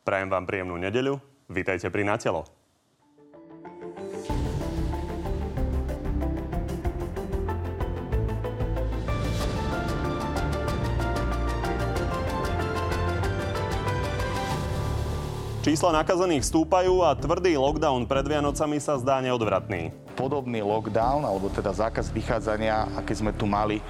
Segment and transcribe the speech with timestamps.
[0.00, 1.20] Prajem vám príjemnú nedeľu.
[1.52, 2.48] Vítajte pri Natelo.
[15.60, 19.92] Čísla nakazených stúpajú a tvrdý lockdown pred Vianocami sa zdá neodvratný.
[20.16, 23.84] Podobný lockdown, alebo teda zákaz vychádzania, aký sme tu mali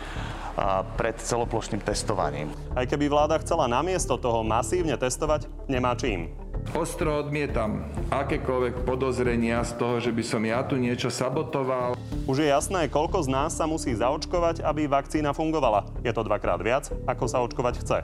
[0.99, 2.53] pred celoplošným testovaním.
[2.75, 6.31] Aj keby vláda chcela namiesto toho masívne testovať, nemá čím.
[6.77, 11.97] Ostro odmietam akékoľvek podozrenia z toho, že by som ja tu niečo sabotoval.
[12.29, 15.89] Už je jasné, koľko z nás sa musí zaočkovať, aby vakcína fungovala.
[16.05, 17.99] Je to dvakrát viac, ako sa očkovať chce.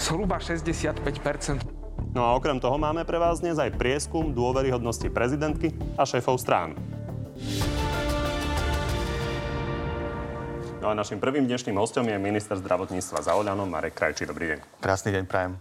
[0.00, 1.04] Zhruba 65
[2.14, 6.78] No a okrem toho máme pre vás dnes aj prieskum dôveryhodnosti prezidentky a šéfov strán.
[10.84, 14.28] No a našim prvým dnešným hostom je minister zdravotníctva za Oľanom, Marek Krajčí.
[14.28, 14.84] Dobrý deň.
[14.84, 15.56] Krásny deň, prajem.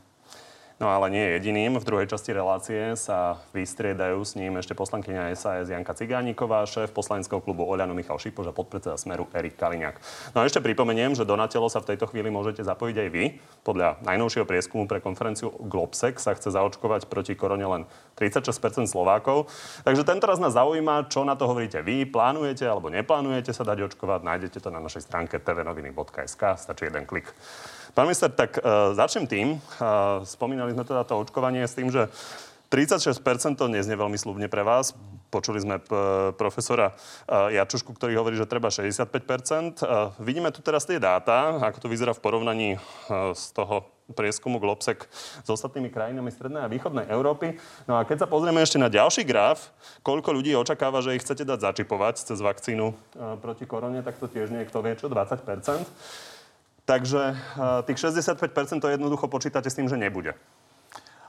[0.83, 1.79] No ale nie jediným.
[1.79, 7.39] V druhej časti relácie sa vystriedajú s ním ešte poslankyňa SAS Janka Cigániková, šéf poslaneckého
[7.39, 9.95] klubu Oľano Michal Šipoš a podpredseda Smeru Erik Kaliňák.
[10.35, 13.23] No a ešte pripomeniem, že do Natelo sa v tejto chvíli môžete zapojiť aj vy.
[13.63, 17.87] Podľa najnovšieho prieskumu pre konferenciu Globsec sa chce zaočkovať proti korone len
[18.19, 19.47] 36% Slovákov.
[19.87, 22.03] Takže tento raz nás zaujíma, čo na to hovoríte vy.
[22.03, 24.27] Plánujete alebo neplánujete sa dať očkovať?
[24.27, 26.59] Nájdete to na našej stránke tvnoviny.sk.
[26.59, 27.31] Stačí jeden klik.
[27.93, 29.47] Pán minister, tak uh, začnem tým.
[29.77, 32.09] Uh, spomínali sme teda to očkovanie s tým, že
[32.73, 33.21] 36%
[33.53, 34.97] to neznie veľmi slubne pre vás.
[35.29, 39.85] Počuli sme p- profesora uh, Jačušku, ktorý hovorí, že treba 65%.
[39.85, 44.57] Uh, vidíme tu teraz tie dáta, ako to vyzerá v porovnaní uh, z toho prieskumu
[44.57, 45.05] Globsec
[45.45, 47.61] s ostatnými krajinami Strednej a Východnej Európy.
[47.85, 49.69] No a keď sa pozrieme ešte na ďalší graf,
[50.01, 54.25] koľko ľudí očakáva, že ich chcete dať začipovať cez vakcínu uh, proti korone, tak to
[54.25, 56.32] tiež niekto vie, čo 20%.
[56.83, 60.35] Takže uh, tých 65% to jednoducho počítate s tým, že nebude.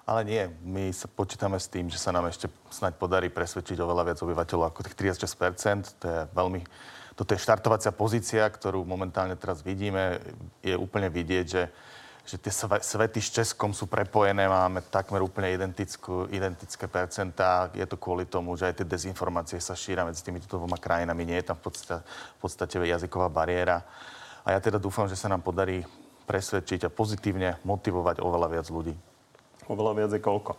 [0.04, 4.12] Ale nie, my sa počítame s tým, že sa nám ešte snáď podarí presvedčiť oveľa
[4.12, 5.96] viac obyvateľov ako tých 36%.
[5.96, 6.60] To je veľmi,
[7.16, 10.20] toto je štartovacia pozícia, ktorú momentálne teraz vidíme.
[10.60, 11.72] Je úplne vidieť, že,
[12.28, 12.52] že tie
[12.84, 17.72] svety s Českom sú prepojené, máme takmer úplne identickú, identické percentá.
[17.72, 21.24] Je to kvôli tomu, že aj tie dezinformácie sa šíria medzi týmito dvoma krajinami.
[21.24, 23.80] Nie je tam v podstate, v podstate jazyková bariéra.
[24.44, 25.80] A ja teda dúfam, že sa nám podarí
[26.28, 28.94] presvedčiť a pozitívne motivovať oveľa viac ľudí.
[29.64, 30.52] Oveľa viac je koľko?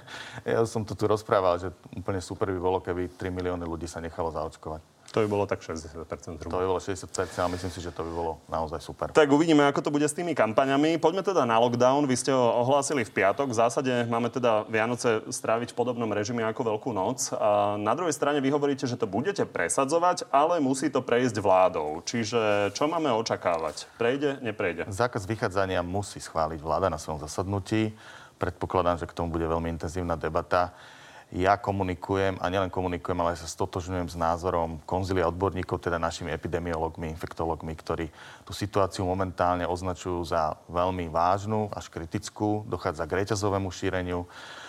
[0.48, 4.00] ja som to tu rozprával, že úplne super by bolo, keby 3 milióny ľudí sa
[4.00, 4.95] nechalo zaočkovať.
[5.16, 5.96] To by bolo tak 60%
[6.36, 6.52] zhruba.
[6.52, 7.08] To by bolo 60%,
[7.40, 9.08] ale myslím si, že to by bolo naozaj super.
[9.16, 11.00] Tak uvidíme, ako to bude s tými kampaňami.
[11.00, 12.04] Poďme teda na lockdown.
[12.04, 13.48] Vy ste ho ohlásili v piatok.
[13.48, 17.32] V zásade máme teda Vianoce stráviť v podobnom režime ako Veľkú noc.
[17.32, 22.04] A na druhej strane vy hovoríte, že to budete presadzovať, ale musí to prejsť vládou.
[22.04, 23.88] Čiže čo máme očakávať?
[23.96, 24.84] Prejde, neprejde?
[24.92, 27.96] Zákaz vychádzania musí schváliť vláda na svojom zasadnutí.
[28.36, 30.76] Predpokladám, že k tomu bude veľmi intenzívna debata
[31.34, 37.10] ja komunikujem, a nielen komunikujem, ale sa stotožňujem s názorom konzilia odborníkov, teda našimi epidemiologmi,
[37.10, 38.06] infektologmi, ktorí
[38.46, 42.62] tú situáciu momentálne označujú za veľmi vážnu až kritickú.
[42.70, 44.22] Dochádza k reťazovému šíreniu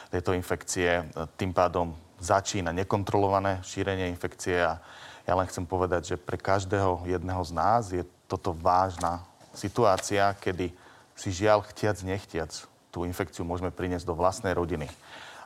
[0.09, 1.06] tejto infekcie.
[1.38, 4.81] Tým pádom začína nekontrolované šírenie infekcie a
[5.29, 9.22] ja len chcem povedať, že pre každého jedného z nás je toto vážna
[9.53, 10.73] situácia, kedy
[11.13, 12.50] si žiaľ chtiac, nechtiac
[12.90, 14.90] tú infekciu môžeme priniesť do vlastnej rodiny.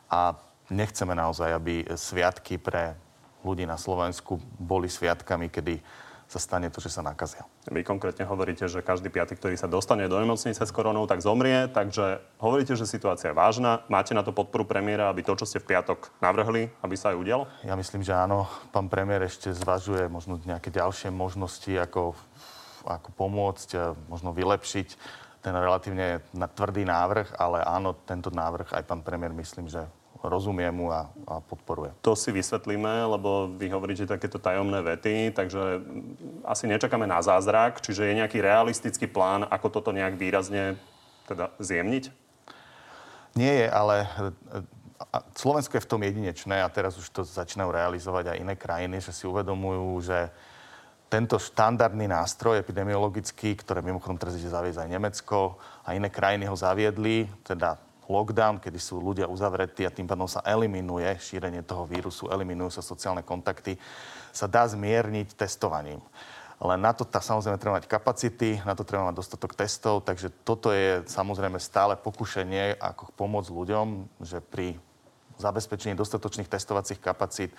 [0.08, 0.36] A
[0.72, 2.96] nechceme naozaj, aby sviatky pre
[3.44, 5.84] ľudí na Slovensku boli sviatkami, kedy
[6.32, 7.44] sa stane to, že sa nakazia.
[7.68, 11.68] Vy konkrétne hovoríte, že každý piaty, ktorý sa dostane do nemocnice s koronou, tak zomrie.
[11.68, 13.84] Takže hovoríte, že situácia je vážna.
[13.92, 17.20] Máte na to podporu premiéra, aby to, čo ste v piatok navrhli, aby sa aj
[17.20, 17.44] udialo?
[17.68, 18.48] Ja myslím, že áno.
[18.72, 22.16] Pán premiér ešte zvažuje možno nejaké ďalšie možnosti, ako,
[22.88, 24.88] ako pomôcť, možno vylepšiť
[25.44, 29.84] ten relatívne tvrdý návrh, ale áno, tento návrh aj pán premiér myslím, že
[30.22, 31.94] rozumie mu a, a podporuje.
[32.06, 35.82] To si vysvetlíme, lebo vy hovoríte takéto tajomné vety, takže
[36.46, 40.78] asi nečakáme na zázrak, čiže je nejaký realistický plán, ako toto nejak výrazne
[41.26, 42.14] teda zjemniť?
[43.34, 43.96] Nie je, ale
[45.34, 49.16] Slovensko je v tom jedinečné a teraz už to začínajú realizovať aj iné krajiny, že
[49.16, 50.30] si uvedomujú, že
[51.12, 56.56] tento štandardný nástroj epidemiologický, ktoré mimochodom teraz ide zaviesť aj Nemecko a iné krajiny ho
[56.56, 57.76] zaviedli, teda
[58.12, 62.84] lockdown, kedy sú ľudia uzavretí a tým pádom sa eliminuje šírenie toho vírusu, eliminujú sa
[62.84, 63.80] sociálne kontakty,
[64.36, 66.04] sa dá zmierniť testovaním.
[66.62, 70.30] Ale na to tá, samozrejme treba mať kapacity, na to treba mať dostatok testov, takže
[70.46, 73.88] toto je samozrejme stále pokušenie, ako pomôcť ľuďom,
[74.22, 74.78] že pri
[75.42, 77.50] zabezpečení dostatočných testovacích kapacít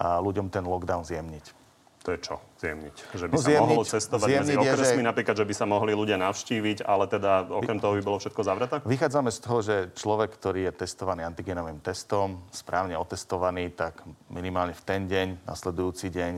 [0.00, 1.59] ľuďom ten lockdown zjemniť.
[2.00, 2.40] To je čo?
[2.64, 2.96] Zjemniť.
[3.12, 5.10] Že by no, sa zjemniť, mohlo cestovať medzi okresmi, je, že...
[5.12, 8.76] napríklad, že by sa mohli ľudia navštíviť, ale teda okrem toho by bolo všetko zavreté?
[8.88, 14.00] Vychádzame z toho, že človek, ktorý je testovaný antigenovým testom, správne otestovaný, tak
[14.32, 16.34] minimálne v ten deň, nasledujúci deň,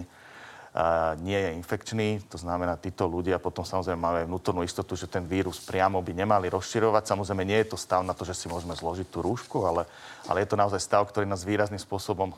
[1.22, 2.26] nie je infekčný.
[2.32, 6.48] To znamená, títo ľudia potom samozrejme aj vnútornú istotu, že ten vírus priamo by nemali
[6.50, 7.12] rozširovať.
[7.12, 9.86] Samozrejme, nie je to stav na to, že si môžeme zložiť tú rúšku, ale,
[10.26, 12.32] ale je to naozaj stav, ktorý nás výrazným spôsobom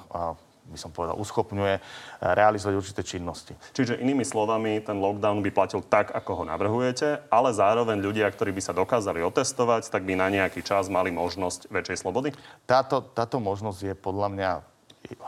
[0.64, 1.82] by som povedal, uschopňuje eh,
[2.20, 3.52] realizovať určité činnosti.
[3.76, 8.50] Čiže inými slovami, ten lockdown by platil tak, ako ho navrhujete, ale zároveň ľudia, ktorí
[8.56, 12.32] by sa dokázali otestovať, tak by na nejaký čas mali možnosť väčšej slobody?
[12.64, 14.50] Táto, táto možnosť je podľa mňa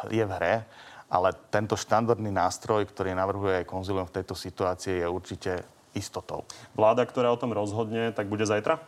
[0.08, 0.54] je v hre,
[1.06, 5.52] ale tento štandardný nástroj, ktorý navrhuje aj konzilium v tejto situácii, je určite
[5.94, 6.48] istotou.
[6.74, 8.80] Vláda, ktorá o tom rozhodne, tak bude zajtra?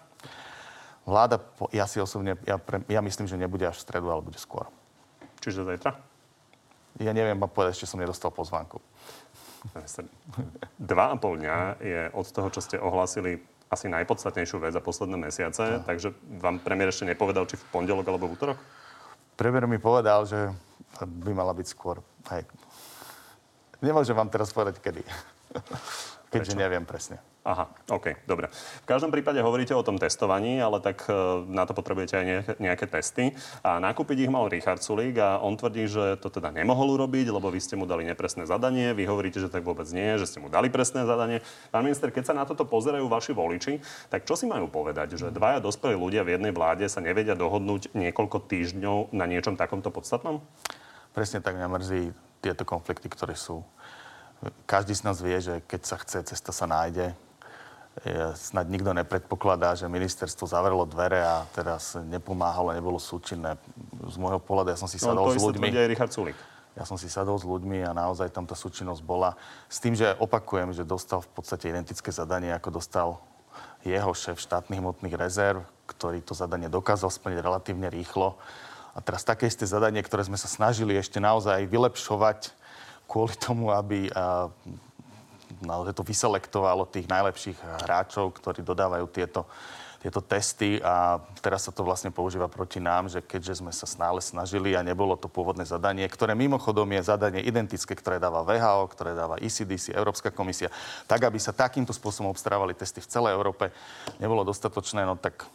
[1.08, 1.40] Vláda,
[1.72, 4.68] ja si osobne, ja, pre, ja myslím, že nebude až v stredu, ale bude skôr.
[5.40, 5.96] Čiže zajtra?
[6.98, 8.82] Ja neviem vám povedať, ešte som nedostal pozvánku.
[10.78, 15.16] Dva a pol dňa je od toho, čo ste ohlasili asi najpodstatnejšiu vec za posledné
[15.20, 15.84] mesiace, no.
[15.84, 18.58] takže vám premiér ešte nepovedal, či v pondelok alebo v útorok?
[19.36, 20.50] Premiér mi povedal, že
[21.04, 22.00] by mala byť skôr.
[22.32, 22.48] Hej.
[23.84, 25.04] Nemôžem vám teraz povedať, kedy.
[26.32, 26.60] Keďže Prečo?
[26.60, 27.22] neviem presne.
[27.48, 28.52] Aha, OK, dobre.
[28.84, 31.16] V každom prípade hovoríte o tom testovaní, ale tak e,
[31.48, 32.24] na to potrebujete aj
[32.60, 33.32] nejaké, testy.
[33.64, 37.48] A nakúpiť ich mal Richard Sulík a on tvrdí, že to teda nemohol urobiť, lebo
[37.48, 38.92] vy ste mu dali nepresné zadanie.
[38.92, 41.40] Vy hovoríte, že tak vôbec nie, že ste mu dali presné zadanie.
[41.72, 43.80] Pán minister, keď sa na toto pozerajú vaši voliči,
[44.12, 45.16] tak čo si majú povedať?
[45.16, 49.88] Že dvaja dospelí ľudia v jednej vláde sa nevedia dohodnúť niekoľko týždňov na niečom takomto
[49.88, 50.44] podstatnom?
[51.16, 52.02] Presne tak mňa mrzí
[52.44, 53.64] tieto konflikty, ktoré sú.
[54.68, 57.16] Každý z nás vie, že keď sa chce, cesta sa nájde
[58.38, 63.58] snad nikto nepredpokladá, že ministerstvo zavrelo dvere a teraz nepomáhalo, nebolo súčinné.
[64.06, 65.68] Z môjho pohľadu ja som si no, sadol no, s ľuďmi.
[65.74, 66.38] aj Richard Sulik.
[66.78, 69.34] Ja som si sadol s ľuďmi a naozaj tam tá súčinnosť bola.
[69.66, 73.08] S tým, že opakujem, že dostal v podstate identické zadanie, ako dostal
[73.82, 78.38] jeho šéf štátnych hmotných rezerv, ktorý to zadanie dokázal splniť relatívne rýchlo.
[78.94, 82.54] A teraz také isté zadanie, ktoré sme sa snažili ešte naozaj vylepšovať
[83.10, 84.06] kvôli tomu, aby
[85.62, 89.46] naozaj to vyselektovalo tých najlepších hráčov, ktorí dodávajú tieto,
[89.98, 94.22] tieto testy a teraz sa to vlastne používa proti nám, že keďže sme sa stále
[94.22, 99.18] snažili a nebolo to pôvodné zadanie, ktoré mimochodom je zadanie identické, ktoré dáva VHO, ktoré
[99.18, 100.70] dáva ECDC, Európska komisia,
[101.10, 103.74] tak aby sa takýmto spôsobom obstarávali testy v celej Európe,
[104.22, 105.50] nebolo dostatočné, no tak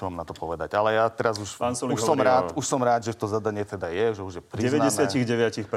[0.00, 0.72] čo mám na to povedať.
[0.72, 1.60] Ale ja teraz už,
[1.92, 4.88] už, som rád, už som rád, že to zadanie teda je, že už je priznané.
[4.88, 5.68] 99%,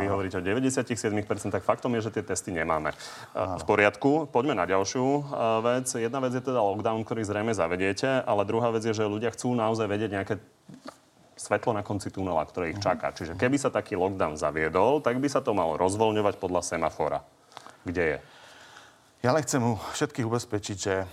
[0.00, 2.96] vy hovoríte o 97%, faktom je, že tie testy nemáme.
[3.36, 3.60] Áno.
[3.60, 5.04] V poriadku, poďme na ďalšiu
[5.60, 5.92] vec.
[5.92, 9.52] Jedna vec je teda lockdown, ktorý zrejme zavediete, ale druhá vec je, že ľudia chcú
[9.52, 10.34] naozaj vedieť nejaké
[11.36, 12.86] svetlo na konci tunela, ktoré ich mhm.
[12.88, 13.12] čaká.
[13.12, 17.20] Čiže keby sa taký lockdown zaviedol, tak by sa to malo rozvoľňovať podľa semafora.
[17.84, 18.18] Kde je?
[19.20, 21.04] Ja len chcem všetkých ubezpečiť, že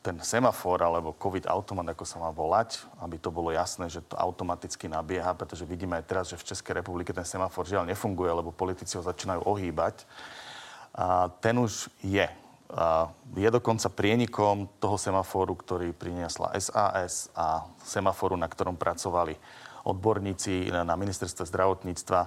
[0.00, 4.16] ten semafor alebo COVID automat, ako sa má volať, aby to bolo jasné, že to
[4.16, 8.48] automaticky nabieha, pretože vidíme aj teraz, že v Českej republike ten semafor žiaľ nefunguje, lebo
[8.48, 10.08] politici ho začínajú ohýbať.
[10.96, 12.24] A ten už je.
[12.72, 19.36] A je dokonca prienikom toho semaforu, ktorý priniesla SAS a semaforu, na ktorom pracovali
[19.84, 22.20] odborníci na ministerstve zdravotníctva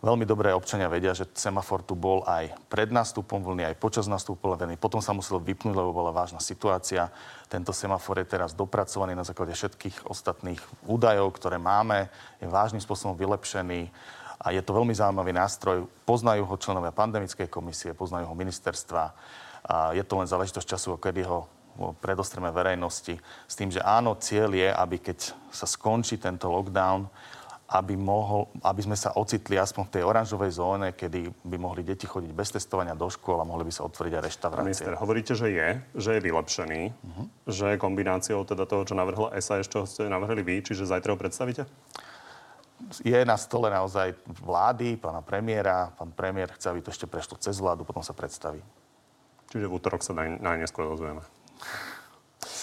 [0.00, 4.48] Veľmi dobré občania vedia, že semafor tu bol aj pred nástupom vlny, aj počas nástupu
[4.48, 4.80] vlny.
[4.80, 7.12] Potom sa musel vypnúť, lebo bola vážna situácia.
[7.52, 10.56] Tento semafor je teraz dopracovaný na základe všetkých ostatných
[10.88, 12.08] údajov, ktoré máme.
[12.40, 13.92] Je vážnym spôsobom vylepšený
[14.40, 15.84] a je to veľmi zaujímavý nástroj.
[16.08, 19.04] Poznajú ho členovia pandemickej komisie, poznajú ho ministerstva.
[19.68, 21.44] A je to len záležitosť času, kedy ho
[22.00, 23.20] predostreme verejnosti.
[23.44, 27.04] S tým, že áno, cieľ je, aby keď sa skončí tento lockdown,
[27.70, 32.02] aby, mohol, aby sme sa ocitli aspoň v tej oranžovej zóne, kedy by mohli deti
[32.02, 34.66] chodiť bez testovania do škôl a mohli by sa otvoriť aj reštaurácie.
[34.66, 37.26] Minister, hovoríte, že je, že je vylepšený, uh-huh.
[37.46, 41.18] že je kombináciou teda toho, čo navrhla SAS, čo ste navrhli vy, čiže zajtra ho
[41.18, 41.62] predstavíte?
[43.06, 45.94] Je na stole naozaj vlády, pána premiéra.
[45.94, 48.58] Pán premiér chce, aby to ešte prešlo cez vládu, potom sa predstaví.
[49.52, 51.22] Čiže v útorok sa najneskôr dozvieme.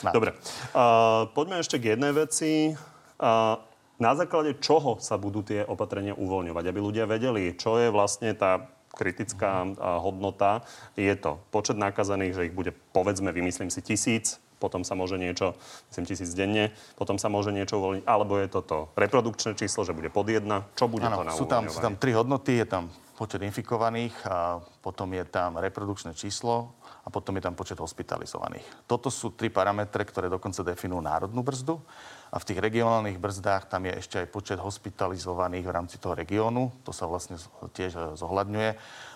[0.09, 0.33] Dobre.
[0.73, 2.73] Uh, poďme ešte k jednej veci.
[3.21, 3.61] Uh,
[3.97, 8.69] na základe čoho sa budú tie opatrenia uvoľňovať, aby ľudia vedeli, čo je vlastne tá
[8.93, 9.65] kritická
[10.01, 10.65] hodnota.
[10.97, 15.53] Je to počet nakazaných, že ich bude, povedzme, vymyslím si, tisíc, potom sa môže niečo,
[15.93, 19.93] myslím tisíc denne, potom sa môže niečo uvoľniť, alebo je to to reprodukčné číslo, že
[19.93, 20.65] bude pod jedna.
[20.73, 24.13] Čo bude ano, to na sú tam, sú tam tri hodnoty, je tam počet infikovaných
[24.29, 26.76] a potom je tam reprodukčné číslo
[27.07, 28.83] a potom je tam počet hospitalizovaných.
[28.83, 31.79] Toto sú tri parametre, ktoré dokonca definujú národnú brzdu
[32.27, 36.67] a v tých regionálnych brzdách tam je ešte aj počet hospitalizovaných v rámci toho regiónu.
[36.83, 37.39] To sa vlastne
[37.71, 38.69] tiež e, zohľadňuje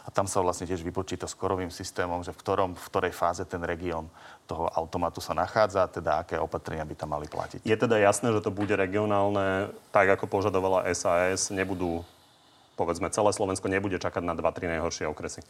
[0.08, 3.60] a tam sa vlastne tiež vypočíta skorovým systémom, že v, ktorom, v ktorej fáze ten
[3.60, 4.08] región
[4.48, 7.68] toho automatu sa nachádza, teda aké opatrenia by tam mali platiť.
[7.68, 12.08] Je teda jasné, že to bude regionálne, tak ako požadovala SAS, nebudú
[12.80, 15.46] povedzme, celé Slovensko nebude čakať na 2-3 najhoršie okresy?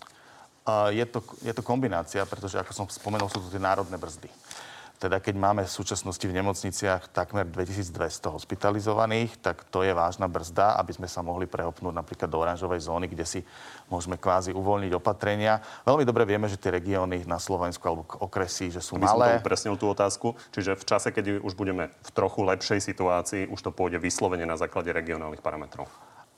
[0.94, 4.30] Je to, je to kombinácia, pretože ako som spomenul, sú to tie národné brzdy.
[5.02, 10.78] Teda keď máme v súčasnosti v nemocniciach takmer 2200 hospitalizovaných, tak to je vážna brzda,
[10.78, 13.42] aby sme sa mohli prehopnúť napríklad do oranžovej zóny, kde si
[13.90, 15.58] môžeme kvázi uvoľniť opatrenia.
[15.90, 19.42] Veľmi dobre vieme, že tie regióny na Slovensku alebo okresy, že sú aby malé.
[19.42, 20.38] Som upresnil tú otázku.
[20.54, 24.54] Čiže v čase, keď už budeme v trochu lepšej situácii, už to pôjde vyslovene na
[24.54, 25.90] základe regionálnych parametrov.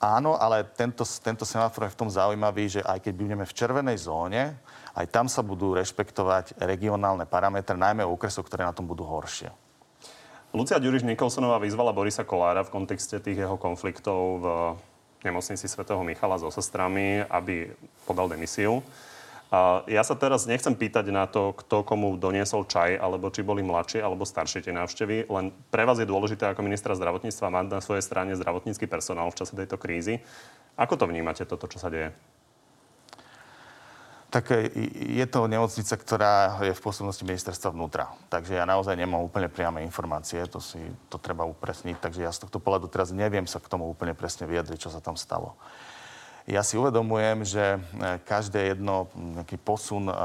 [0.03, 4.03] Áno, ale tento, tento semafor je v tom zaujímavý, že aj keď budeme v červenej
[4.03, 4.51] zóne,
[5.00, 9.48] aj tam sa budú rešpektovať regionálne parametre, najmä u okresov, ktoré na tom budú horšie.
[10.51, 14.45] Lucia Ďuriš Nikolsonová vyzvala Borisa Kolára v kontexte tých jeho konfliktov v
[15.24, 17.72] nemocnici svätého Michala so sestrami, aby
[18.03, 18.83] podal demisiu.
[19.86, 24.01] Ja sa teraz nechcem pýtať na to, kto komu doniesol čaj, alebo či boli mladšie
[24.01, 25.29] alebo staršie tie návštevy.
[25.29, 29.38] Len pre vás je dôležité ako ministra zdravotníctva mať na svojej strane zdravotnícky personál v
[29.38, 30.25] čase tejto krízy.
[30.74, 32.10] Ako to vnímate, toto, čo sa deje?
[34.33, 34.74] Tak e,
[35.22, 38.10] je to nemocnica, ktorá je v pôsobnosti ministerstva vnútra.
[38.33, 40.81] Takže ja naozaj nemám úplne priame informácie, to si
[41.13, 42.01] to treba upresniť.
[42.01, 44.98] Takže ja z tohto pohľadu teraz neviem sa k tomu úplne presne vyjadriť, čo sa
[44.98, 45.53] tam stalo.
[46.44, 47.80] Ja si uvedomujem, že e,
[48.28, 50.16] každé jedno nejaký posun e,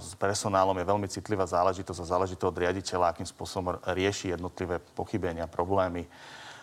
[0.00, 4.80] s personálom je veľmi citlivá záležitosť a záleží to od riaditeľa, akým spôsobom rieši jednotlivé
[4.96, 6.08] pochybenia, problémy.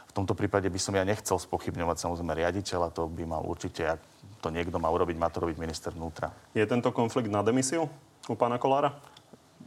[0.09, 4.01] V tomto prípade by som ja nechcel spochybňovať samozrejme riaditeľa, to by mal určite, ak
[4.41, 6.33] to niekto má urobiť, má to robiť minister vnútra.
[6.57, 7.85] Je tento konflikt na demisiu
[8.25, 8.97] u pána Kolára?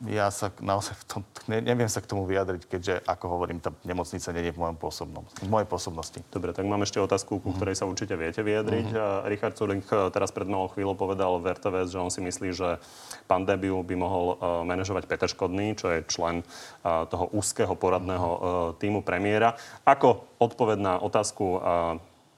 [0.08, 3.68] Ja sa naozaj v tom, ne, neviem sa k tomu vyjadriť, keďže, ako hovorím, tá
[3.84, 6.18] nemocnica nie je v, mojom pôsobnom, v mojej pôsobnosti.
[6.32, 8.88] Dobre, tak mám ešte otázku, ku ktorej sa určite viete vyjadriť.
[8.96, 9.28] Uh-huh.
[9.28, 12.80] Richard Sulik eh, teraz pred malou chvíľou povedal v RTVS, že on si myslí, že
[13.28, 18.40] pandémiu by mohol uh, manažovať Peter Škodný, čo je člen uh, toho úzkeho poradného uh,
[18.80, 19.54] týmu premiéra.
[19.84, 21.62] Ako odpoved na otázku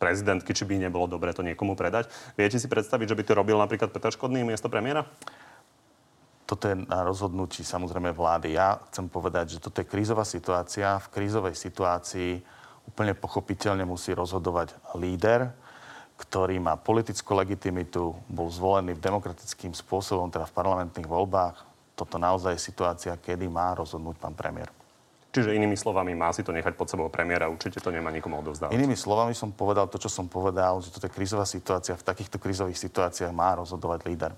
[0.03, 2.11] prezidentky, či by nebolo dobre to niekomu predať.
[2.35, 5.07] Viete si predstaviť, že by to robil napríklad Peter Škodný miesto premiéra?
[6.47, 8.59] Toto je na rozhodnutí samozrejme vlády.
[8.59, 11.01] Ja chcem povedať, že toto je krízová situácia.
[11.01, 12.43] V krízovej situácii
[12.85, 15.55] úplne pochopiteľne musí rozhodovať líder,
[16.19, 21.57] ktorý má politickú legitimitu, bol zvolený v demokratickým spôsobom, teda v parlamentných voľbách.
[21.99, 24.71] Toto naozaj je situácia, kedy má rozhodnúť pán premiér.
[25.33, 28.77] Čiže inými slovami, má si to nechať pod sebou premiéra, určite to nemá nikomu odovzdávať.
[28.77, 31.97] Inými slovami som povedal to, čo som povedal, že toto je krízová situácia.
[31.97, 34.37] V takýchto krízových situáciách má rozhodovať líder.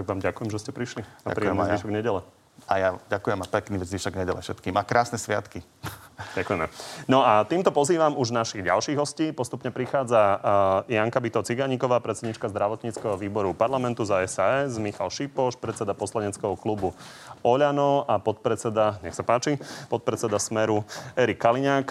[0.00, 1.04] Tak vám ďakujem, že ste prišli.
[1.28, 2.24] A príjemný zvyšok nedele.
[2.64, 4.72] A ja ďakujem a pekný zvyšok nedele všetkým.
[4.80, 5.60] A krásne sviatky.
[6.40, 6.72] Ďakujeme.
[7.04, 9.28] No a týmto pozývam už našich ďalších hostí.
[9.36, 10.40] Postupne prichádza uh,
[10.88, 16.96] Janka Bito Ciganíková, predsednička zdravotníckého výboru parlamentu za SAS, Michal Šipoš, predseda poslaneckého klubu
[17.44, 19.60] Oľano a podpredseda, nech sa páči,
[19.92, 20.80] podpredseda Smeru
[21.16, 21.88] Erik Kaliňák.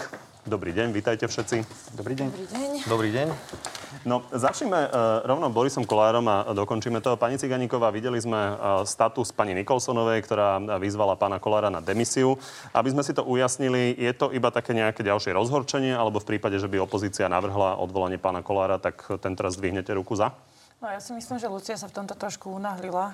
[0.50, 1.62] Dobrý deň, vítajte všetci.
[1.94, 2.26] Dobrý deň.
[2.26, 2.70] Dobrý deň.
[2.90, 3.79] Dobrý deň.
[4.00, 7.20] No, začneme uh, rovno Borisom Kolárom a dokončíme to.
[7.20, 12.40] Pani Ciganíková, videli sme uh, status pani Nikolsonovej, ktorá vyzvala pána Kolára na demisiu.
[12.72, 16.56] Aby sme si to ujasnili, je to iba také nejaké ďalšie rozhorčenie, alebo v prípade,
[16.56, 20.32] že by opozícia navrhla odvolanie pána Kolára, tak ten teraz zdvihnete ruku za?
[20.80, 23.12] No ja si myslím, že Lucia sa v tomto trošku unahlila.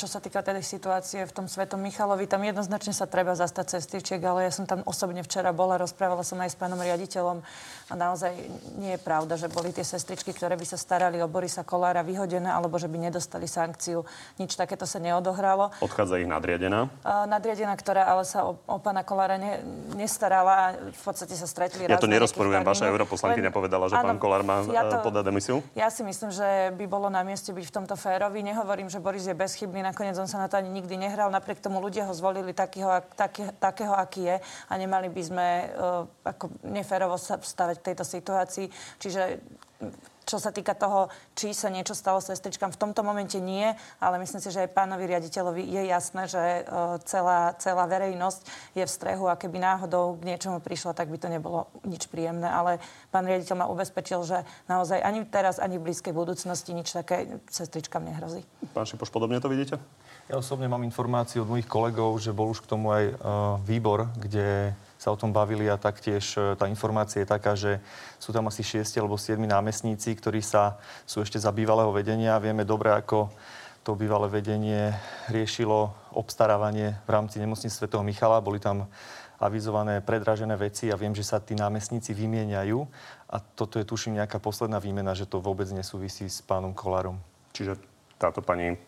[0.00, 4.16] Čo sa týka tej situácie v tom Svetom Michalovi, tam jednoznačne sa treba zastať cestičiek,
[4.24, 7.44] ale ja som tam osobne včera bola, rozprávala som aj s pánom riaditeľom
[7.92, 8.32] a naozaj
[8.80, 12.48] nie je pravda, že boli tie sestričky, ktoré by sa starali o Borisa Kolára vyhodené
[12.48, 14.00] alebo že by nedostali sankciu.
[14.40, 15.68] Nič takéto sa neodohralo.
[15.84, 16.88] Odchádza ich nadriadená?
[17.28, 19.60] nadriadená, ktorá ale sa o, o pána Kolára ne,
[20.00, 22.64] nestarala a v podstate sa stretli Ja to nerozporujem.
[22.64, 25.60] Vaša europoslankyňa povedala, že áno, pán Kolár má ja to, podať demisiu?
[25.76, 28.40] Ja si myslím, že by bolo na mieste byť v tomto férovi.
[28.42, 31.28] Nehovorím, že Boris je bezchybný, nakoniec on sa na to ani nikdy nehral.
[31.28, 36.06] Napriek tomu ľudia ho zvolili takého, taký, takého aký je a nemali by sme uh,
[36.24, 38.66] ako neférovo sa stavať v tejto situácii.
[39.02, 39.22] Čiže
[40.24, 44.40] čo sa týka toho, či sa niečo stalo sestričkám, v tomto momente nie, ale myslím
[44.40, 48.40] si, že aj pánovi riaditeľovi je jasné, že uh, celá, celá verejnosť
[48.74, 52.48] je v strehu a keby náhodou k niečomu prišla, tak by to nebolo nič príjemné.
[52.48, 52.80] Ale
[53.12, 58.02] pán riaditeľ ma ubezpečil, že naozaj ani teraz, ani v blízkej budúcnosti nič také sestričkám
[58.02, 58.42] nehrozí.
[58.72, 59.76] Pán Šipoš, podobne to vidíte?
[60.24, 63.16] Ja osobne mám informáciu od mojich kolegov, že bol už k tomu aj uh,
[63.60, 64.72] výbor, kde
[65.04, 67.76] sa o tom bavili a taktiež e, tá informácia je taká, že
[68.16, 72.40] sú tam asi 6 alebo 7 námestníci, ktorí sa, sú ešte za bývalého vedenia.
[72.40, 73.28] Vieme dobre, ako
[73.84, 74.96] to bývalé vedenie
[75.28, 77.92] riešilo obstarávanie v rámci nemocnice Sv.
[78.00, 78.40] Michala.
[78.40, 78.88] Boli tam
[79.36, 82.80] avizované predražené veci a viem, že sa tí námestníci vymieňajú
[83.28, 87.20] a toto je tuším nejaká posledná výmena, že to vôbec nesúvisí s pánom Kolárom.
[87.52, 87.76] Čiže
[88.16, 88.80] táto pani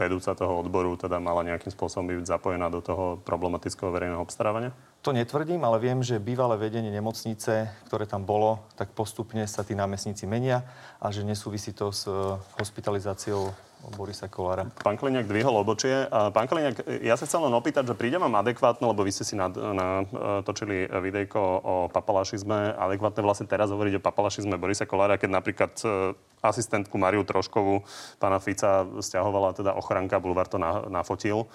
[0.00, 4.72] vedúca toho odboru teda mala nejakým spôsobom byť zapojená do toho problematického verejného obstarávania?
[5.04, 9.76] To netvrdím, ale viem, že bývalé vedenie nemocnice, ktoré tam bolo, tak postupne sa tí
[9.76, 10.64] námestníci menia
[10.96, 12.16] a že nesúvisí to s eh,
[12.56, 14.68] hospitalizáciou Borisa Kolára.
[14.84, 16.04] Pán Kliniak dvihol obočie.
[16.10, 19.34] Pán Kliniak, ja sa chcem len opýtať, že príde vám adekvátne, lebo vy ste si
[19.34, 25.72] natočili na, videjko o papalašizme, adekvátne vlastne teraz hovoriť o papalašizme Borisa Kolára, keď napríklad
[25.80, 26.12] e,
[26.44, 27.82] asistentku Mariu Troškovú
[28.20, 30.60] pána Fica stiahovala teda ochranka, Bulvar to
[30.92, 31.48] nafotil.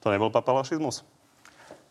[0.00, 1.04] To nebol papalašizmus?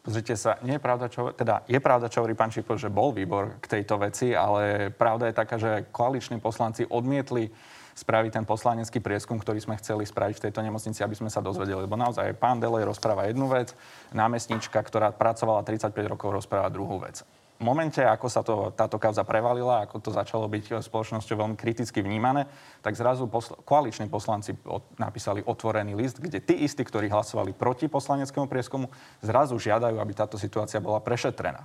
[0.06, 3.10] Pozrite sa, nie je pravda, čo, teda je pravda, čo hovorí pán Šipo, že bol
[3.10, 7.50] výbor k tejto veci, ale pravda je taká, že koaliční poslanci odmietli
[7.96, 11.88] spraviť ten poslanecký prieskum, ktorý sme chceli spraviť v tejto nemocnici, aby sme sa dozvedeli.
[11.88, 13.72] Lebo naozaj pán Delej rozpráva jednu vec,
[14.12, 17.24] námestnička, ktorá pracovala 35 rokov, rozpráva druhú vec.
[17.56, 22.04] V momente, ako sa to, táto kauza prevalila, ako to začalo byť spoločnosťou veľmi kriticky
[22.04, 22.52] vnímané,
[22.84, 27.88] tak zrazu posl- koaliční poslanci od, napísali otvorený list, kde tí istí, ktorí hlasovali proti
[27.88, 28.92] poslaneckému prieskumu,
[29.24, 31.64] zrazu žiadajú, aby táto situácia bola prešetrená.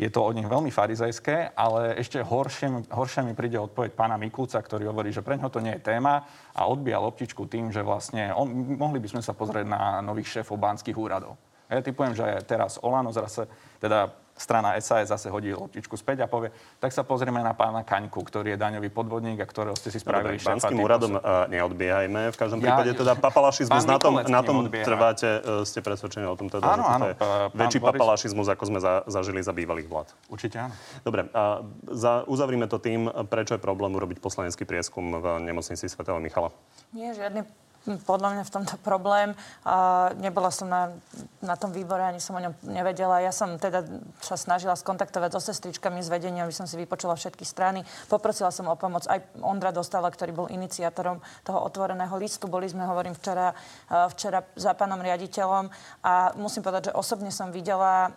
[0.00, 4.60] Je to od nich veľmi farizejské, ale ešte horšie, horšie mi príde odpoveď pána Mikulca,
[4.60, 6.24] ktorý hovorí, že pre ňo to nie je téma
[6.56, 10.56] a odbíja loptičku tým, že vlastne on, mohli by sme sa pozrieť na nových šéfov
[10.56, 11.36] banských úradov.
[11.72, 13.48] Ja typujem, že teraz Olano zase,
[13.80, 18.20] teda strana SAS zase hodí loptičku späť a povie, tak sa pozrieme na pána Kaňku,
[18.24, 22.32] ktorý je daňový podvodník a ktorého ste si spravili Dobre, Banským úradom uh, neodbiehajme.
[22.32, 26.36] V každom ja, prípade teda papalašizmus na tom, na tom trváte, uh, ste presvedčení o
[26.36, 27.14] tom teda, áno, že áno, je
[27.54, 27.90] väčší Boris...
[27.96, 30.08] papalašizmus, ako sme za, zažili za bývalých vlád.
[30.32, 30.74] Určite áno.
[31.04, 31.62] Dobre, a
[31.92, 36.02] za, uzavrime to tým, prečo je problém urobiť poslanecký prieskum v nemocnici Sv.
[36.18, 36.50] Michala.
[36.92, 39.34] Nie, žiadny podľa mňa v tomto problém.
[39.66, 40.94] A nebola som na,
[41.42, 43.18] na tom výbore, ani som o ňom nevedela.
[43.18, 43.82] Ja som teda
[44.22, 47.82] sa snažila skontaktovať so sestričkami z vedenia, aby som si vypočula všetky strany.
[48.06, 49.06] Poprosila som o pomoc.
[49.10, 52.46] Aj Ondra Dostala, ktorý bol iniciátorom toho otvoreného listu.
[52.46, 53.50] Boli sme, hovorím, včera,
[53.88, 55.70] včera za pánom riaditeľom.
[56.06, 58.14] A musím povedať, že osobne som videla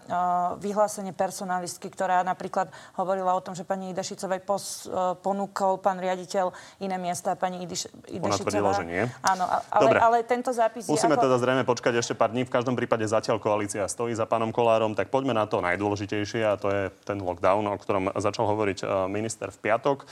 [0.61, 2.69] vyhlásenie personalistky, ktorá napríklad
[2.99, 4.85] hovorila o tom, že pani Idešicovej pos,
[5.25, 7.33] ponúkol pán riaditeľ iné miesta.
[7.33, 8.29] Pani Ideš, Idešicová...
[8.29, 9.03] Ona tvrdila, že nie.
[9.25, 9.99] Áno, ale, Dobre.
[9.99, 11.25] ale tento zápis Musíme ako...
[11.27, 12.47] teda zrejme počkať ešte pár dní.
[12.47, 16.57] V každom prípade zatiaľ koalícia stojí za pánom Kolárom, tak poďme na to najdôležitejšie a
[16.57, 20.03] to je ten lockdown, o ktorom začal hovoriť e, minister v piatok.
[20.03, 20.05] E,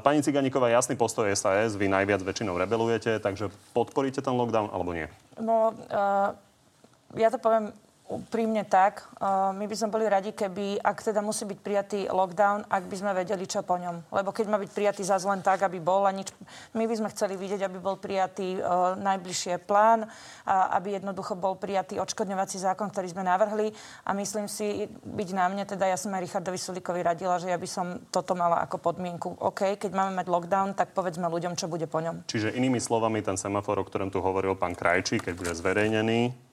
[0.00, 5.06] pani Ciganíková, jasný postoj SAS, vy najviac väčšinou rebelujete, takže podporíte ten lockdown alebo nie?
[5.34, 6.30] No, uh,
[7.18, 9.08] ja to poviem úprimne tak.
[9.56, 13.16] My by sme boli radi, keby, ak teda musí byť prijatý lockdown, ak by sme
[13.16, 14.12] vedeli, čo po ňom.
[14.12, 16.28] Lebo keď má byť prijatý zase len tak, aby bol a nič...
[16.76, 20.04] My by sme chceli vidieť, aby bol prijatý uh, najbližšie plán,
[20.44, 23.72] aby jednoducho bol prijatý odškodňovací zákon, ktorý sme navrhli.
[24.04, 27.56] A myslím si, byť na mne, teda ja som aj Richardovi Sulikovi radila, že ja
[27.56, 29.40] by som toto mala ako podmienku.
[29.40, 32.28] OK, keď máme mať lockdown, tak povedzme ľuďom, čo bude po ňom.
[32.28, 36.43] Čiže inými slovami, ten semafor, o ktorom tu hovoril pán Krajčí, keď bude zverejnený,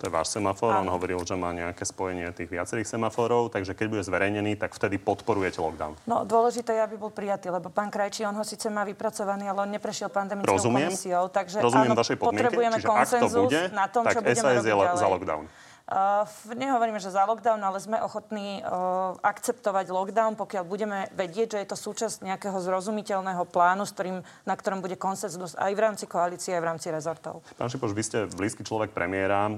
[0.00, 0.72] to je váš semafor.
[0.80, 4.96] On hovoril, že má nejaké spojenie tých viacerých semaforov, takže keď bude zverejnený, tak vtedy
[4.96, 6.00] podporujete lockdown.
[6.08, 9.68] No dôležité je, aby bol prijatý, lebo pán Krajčí, on ho síce má vypracovaný, ale
[9.68, 10.88] on neprešiel pandemickou Rozumiem.
[10.88, 11.28] komisiou.
[11.28, 12.48] Takže Rozumiem áno, vašej podmienke.
[12.48, 14.96] potrebujeme konsenzus na tom, tak čo budeme SAS je ďalej.
[14.96, 15.44] za lockdown.
[15.90, 16.22] Uh,
[16.54, 21.68] nehovoríme, že za lockdown, ale sme ochotní uh, akceptovať lockdown, pokiaľ budeme vedieť, že je
[21.74, 26.54] to súčasť nejakého zrozumiteľného plánu, s ktorým, na ktorom bude konsenzus aj v rámci koalície,
[26.54, 27.42] aj v rámci rezortov.
[27.58, 29.50] Pán Šipoš, vy ste blízky človek premiéra.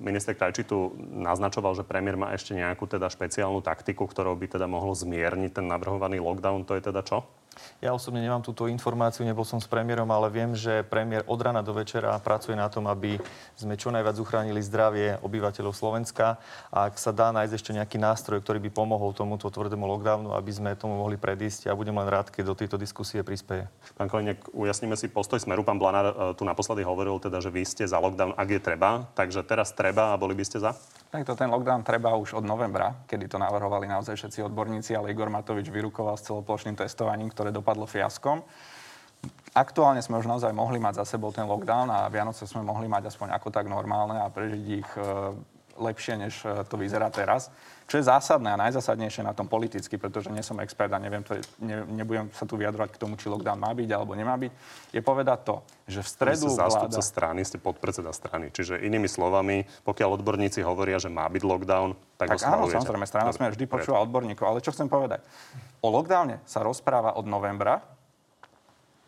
[0.00, 4.64] Minister Krajčí tu naznačoval, že premiér má ešte nejakú teda špeciálnu taktiku, ktorou by teda
[4.64, 6.64] mohol zmierniť ten navrhovaný lockdown.
[6.64, 7.20] To je teda čo?
[7.80, 11.60] Ja osobne nemám túto informáciu, nebol som s premiérom, ale viem, že premiér od rana
[11.60, 13.20] do večera pracuje na tom, aby
[13.56, 16.40] sme čo najviac uchránili zdravie obyvateľov Slovenska.
[16.72, 20.50] A ak sa dá nájsť ešte nejaký nástroj, ktorý by pomohol tomuto tvrdému lockdownu, aby
[20.52, 23.68] sme tomu mohli predísť, ja budem len rád, keď do tejto diskusie prispieje.
[23.96, 25.64] Pán Koleniek, ujasníme si postoj Smeru.
[25.64, 29.08] Pán Blanár e, tu naposledy hovoril teda, že vy ste za lockdown, ak je treba.
[29.16, 30.74] Takže teraz treba a boli by ste za?
[31.06, 35.14] Tak to ten lockdown treba už od novembra, kedy to navrhovali naozaj všetci odborníci, ale
[35.14, 38.42] Igor Matovič vyrukoval s celoplošným testovaním, ktoré dopadlo fiaskom.
[39.56, 43.08] Aktuálne sme už naozaj mohli mať za sebou ten lockdown a Vianoce sme mohli mať
[43.08, 45.02] aspoň ako tak normálne a prežiť ich e,
[45.80, 47.48] lepšie, než e, to vyzerá teraz.
[47.86, 51.38] Čo je zásadné a najzásadnejšie na tom politicky, pretože nie som expert a neviem to,
[51.62, 54.50] ne, nebudem sa tu vyjadrovať k tomu, či lockdown má byť alebo nemá byť,
[54.90, 57.10] je povedať to, že v stredu ste zástupca vláda...
[57.14, 58.50] strany, ste podpredseda strany.
[58.50, 63.30] Čiže inými slovami, pokiaľ odborníci hovoria, že má byť lockdown, tak, tak áno, samozrejme, strana
[63.30, 64.44] sme vždy počúva odborníkov.
[64.50, 65.22] Ale čo chcem povedať?
[65.78, 67.95] O lockdowne sa rozpráva od novembra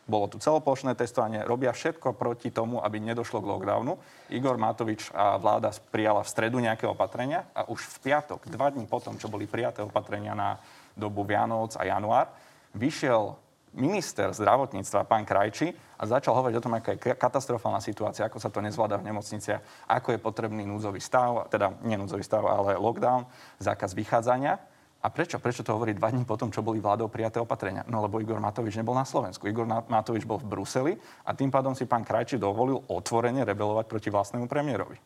[0.09, 3.93] bolo tu celoplošné testovanie, robia všetko proti tomu, aby nedošlo k lockdownu.
[4.33, 8.89] Igor Matovič a vláda prijala v stredu nejaké opatrenia a už v piatok, dva dní
[8.89, 10.57] potom, čo boli prijaté opatrenia na
[10.97, 12.33] dobu Vianoc a január,
[12.73, 13.37] vyšiel
[13.77, 18.49] minister zdravotníctva, pán Krajči, a začal hovoriť o tom, aká je katastrofálna situácia, ako sa
[18.49, 23.27] to nezvláda v nemocniciach, ako je potrebný núdzový stav, teda nie núdzový stav, ale lockdown,
[23.59, 24.63] zákaz vychádzania.
[24.99, 25.39] A prečo?
[25.39, 27.87] Prečo to hovorí dva dní potom, čo boli vládou prijaté opatrenia?
[27.87, 29.47] No lebo Igor Matovič nebol na Slovensku.
[29.47, 34.11] Igor Matovič bol v Bruseli a tým pádom si pán Krajči dovolil otvorene rebelovať proti
[34.11, 34.99] vlastnému premiérovi.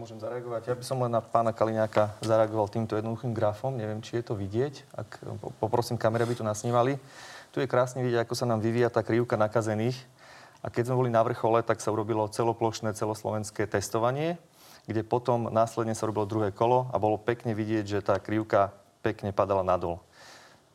[0.00, 0.70] Môžem zareagovať.
[0.70, 3.74] Ja by som len na pána Kaliňáka zareagoval týmto jednoduchým grafom.
[3.74, 4.96] Neviem, či je to vidieť.
[4.96, 5.20] Ak
[5.58, 6.96] poprosím kamery, aby to nasnímali.
[7.50, 9.98] Tu je krásne vidieť, ako sa nám vyvíja tá krivka nakazených.
[10.62, 14.38] A keď sme boli na vrchole, tak sa urobilo celoplošné celoslovenské testovanie
[14.88, 18.72] kde potom následne sa robilo druhé kolo a bolo pekne vidieť, že tá krivka
[19.04, 20.00] pekne padala nadol.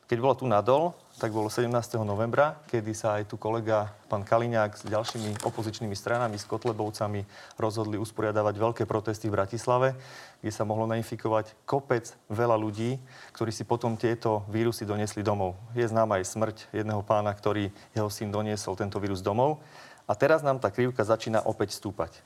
[0.04, 1.72] Keď bola tu nadol, tak bolo 17.
[2.04, 7.24] novembra, kedy sa aj tu kolega pán Kaliňák s ďalšími opozičnými stranami, s Kotlebovcami
[7.56, 9.96] rozhodli usporiadavať veľké protesty v Bratislave,
[10.44, 13.00] kde sa mohlo nainfikovať kopec veľa ľudí,
[13.32, 15.56] ktorí si potom tieto vírusy doniesli domov.
[15.72, 19.64] Je známa aj smrť jedného pána, ktorý jeho syn doniesol tento vírus domov.
[20.04, 22.20] A teraz nám tá krivka začína opäť stúpať.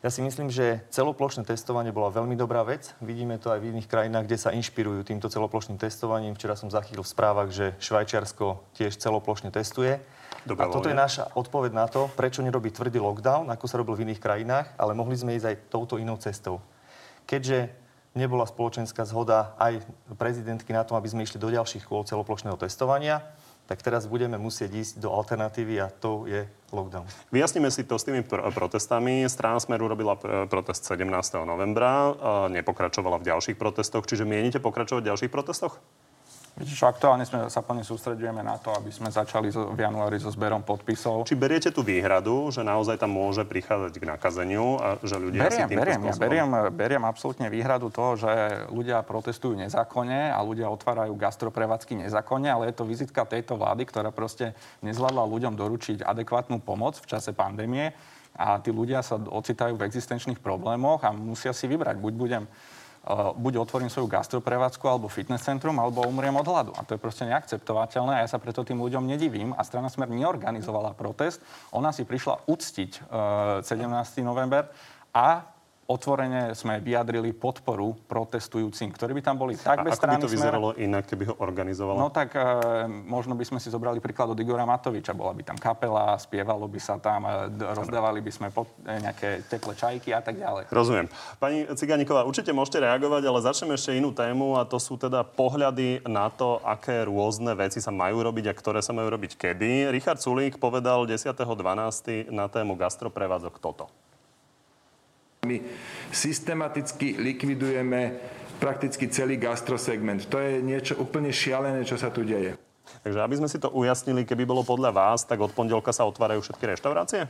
[0.00, 2.96] Ja si myslím, že celoplošné testovanie bola veľmi dobrá vec.
[3.04, 6.32] Vidíme to aj v iných krajinách, kde sa inšpirujú týmto celoplošným testovaním.
[6.32, 10.00] Včera som zachytil v správach, že Švajčiarsko tiež celoplošne testuje.
[10.48, 13.92] Dobre, a toto je naša odpoveď na to, prečo nerobí tvrdý lockdown, ako sa robil
[13.92, 16.64] v iných krajinách, ale mohli sme ísť aj touto inou cestou.
[17.28, 17.68] Keďže
[18.16, 19.84] nebola spoločenská zhoda aj
[20.16, 23.20] prezidentky na tom, aby sme išli do ďalších kôl celoplošného testovania,
[23.70, 26.42] tak teraz budeme musieť ísť do alternatívy a to je
[26.74, 27.06] lockdown.
[27.30, 29.30] Vyjasníme si to s tými pr- protestami.
[29.30, 31.06] Strana Smeru robila pr- protest 17.
[31.46, 32.10] novembra,
[32.50, 35.78] nepokračovala v ďalších protestoch, čiže mienite pokračovať v ďalších protestoch?
[36.60, 40.60] Čo, aktuálne sme, sa plne sústredujeme na to, aby sme začali v januári so zberom
[40.60, 41.24] podpisov.
[41.24, 45.68] Či beriete tú výhradu, že naozaj tam môže prichádzať k nakazeniu a že ľudia beriem,
[45.68, 48.30] si beriem, ja beriem, beriem absolútne výhradu toho, že
[48.68, 54.12] ľudia protestujú nezákonne a ľudia otvárajú gastroprevádzky nezákonne, ale je to vizitka tejto vlády, ktorá
[54.12, 54.52] proste
[54.84, 57.96] nezvládla ľuďom doručiť adekvátnu pomoc v čase pandémie
[58.36, 61.98] a tí ľudia sa ocitajú v existenčných problémoch a musia si vybrať.
[61.98, 62.44] Buď budem
[63.36, 66.72] buď otvorím svoju gastroprevádzku alebo fitness centrum, alebo umriem od hladu.
[66.78, 69.56] A to je proste neakceptovateľné a ja sa preto tým ľuďom nedivím.
[69.56, 71.42] A strana Smer neorganizovala protest.
[71.74, 73.10] Ona si prišla uctiť
[73.66, 73.66] 17.
[74.22, 74.70] november
[75.10, 75.49] a
[75.90, 80.34] otvorene sme vyjadrili podporu protestujúcim, ktorí by tam boli tak bez strany Ako by to
[80.38, 80.86] vyzeralo smer...
[80.86, 81.98] inak, keby ho organizovala?
[81.98, 82.42] No tak e,
[82.86, 85.10] možno by sme si zobrali príklad od Igora Matoviča.
[85.10, 89.42] Bola by tam kapela, spievalo by sa tam, e, rozdávali by sme pod, e, nejaké
[89.50, 90.70] teplé čajky a tak ďalej.
[90.70, 91.10] Rozumiem.
[91.42, 96.06] Pani Ciganíková, určite môžete reagovať, ale začneme ešte inú tému a to sú teda pohľady
[96.06, 99.90] na to, aké rôzne veci sa majú robiť a ktoré sa majú robiť kedy.
[99.90, 102.30] Richard Sulík povedal 10.12.
[102.30, 103.90] na tému gastroprevádzok toto.
[105.40, 105.56] My
[106.12, 108.12] systematicky likvidujeme
[108.60, 110.28] prakticky celý gastrosegment.
[110.28, 112.60] To je niečo úplne šialené, čo sa tu deje.
[113.00, 116.44] Takže aby sme si to ujasnili, keby bolo podľa vás, tak od pondelka sa otvárajú
[116.44, 117.24] všetky reštaurácie?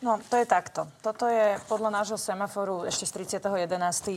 [0.00, 0.88] No, to je takto.
[1.04, 3.68] Toto je podľa nášho semaforu ešte z 30.11.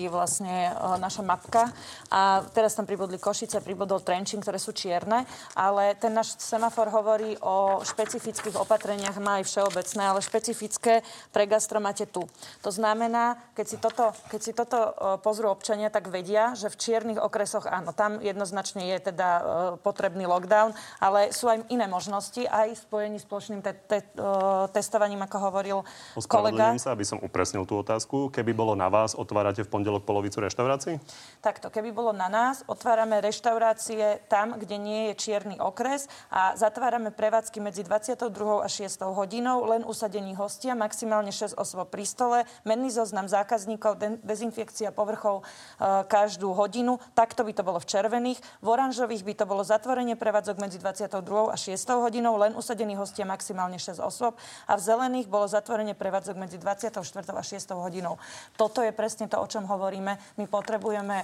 [0.08, 1.76] vlastne uh, naša mapka.
[2.08, 5.28] A teraz tam pribudli Košice, pribudol Trenčín, ktoré sú čierne.
[5.60, 11.04] Ale ten náš semafor hovorí o špecifických opatreniach, má aj všeobecné, ale špecifické
[11.36, 12.24] pre gastro máte tu.
[12.64, 16.80] To znamená, keď si toto, keď si toto uh, pozrú občania, tak vedia, že v
[16.80, 19.44] čiernych okresoch áno, tam jednoznačne je teda uh,
[19.84, 20.72] potrebný lockdown,
[21.04, 24.08] ale sú aj iné možnosti, aj spojení s plošným te- te-
[24.72, 26.78] testovaním, ako hovoril hovoril kolega.
[26.78, 28.30] sa, aby som upresnil tú otázku.
[28.30, 31.02] Keby bolo na vás, otvárate v pondelok polovicu reštaurácií?
[31.42, 37.10] Takto, keby bolo na nás, otvárame reštaurácie tam, kde nie je čierny okres a zatvárame
[37.10, 38.28] prevádzky medzi 22.
[38.62, 39.00] a 6.
[39.16, 45.42] hodinou, len usadení hostia, maximálne 6 osôb pri stole, menný zoznam zákazníkov, de- dezinfekcia povrchov
[45.42, 47.00] e, každú hodinu.
[47.16, 48.40] Takto by to bolo v červených.
[48.60, 51.54] V oranžových by to bolo zatvorenie prevádzok medzi 22.
[51.54, 51.78] a 6.
[52.04, 54.36] hodinou, len usadení hostia maximálne 6 osôb
[54.68, 57.00] a v zelených bolo zatvorenie zatvorenie prevádzok medzi 24.
[57.32, 57.72] a 6.
[57.72, 58.20] hodinou.
[58.60, 60.20] Toto je presne to, o čom hovoríme.
[60.36, 61.24] My potrebujeme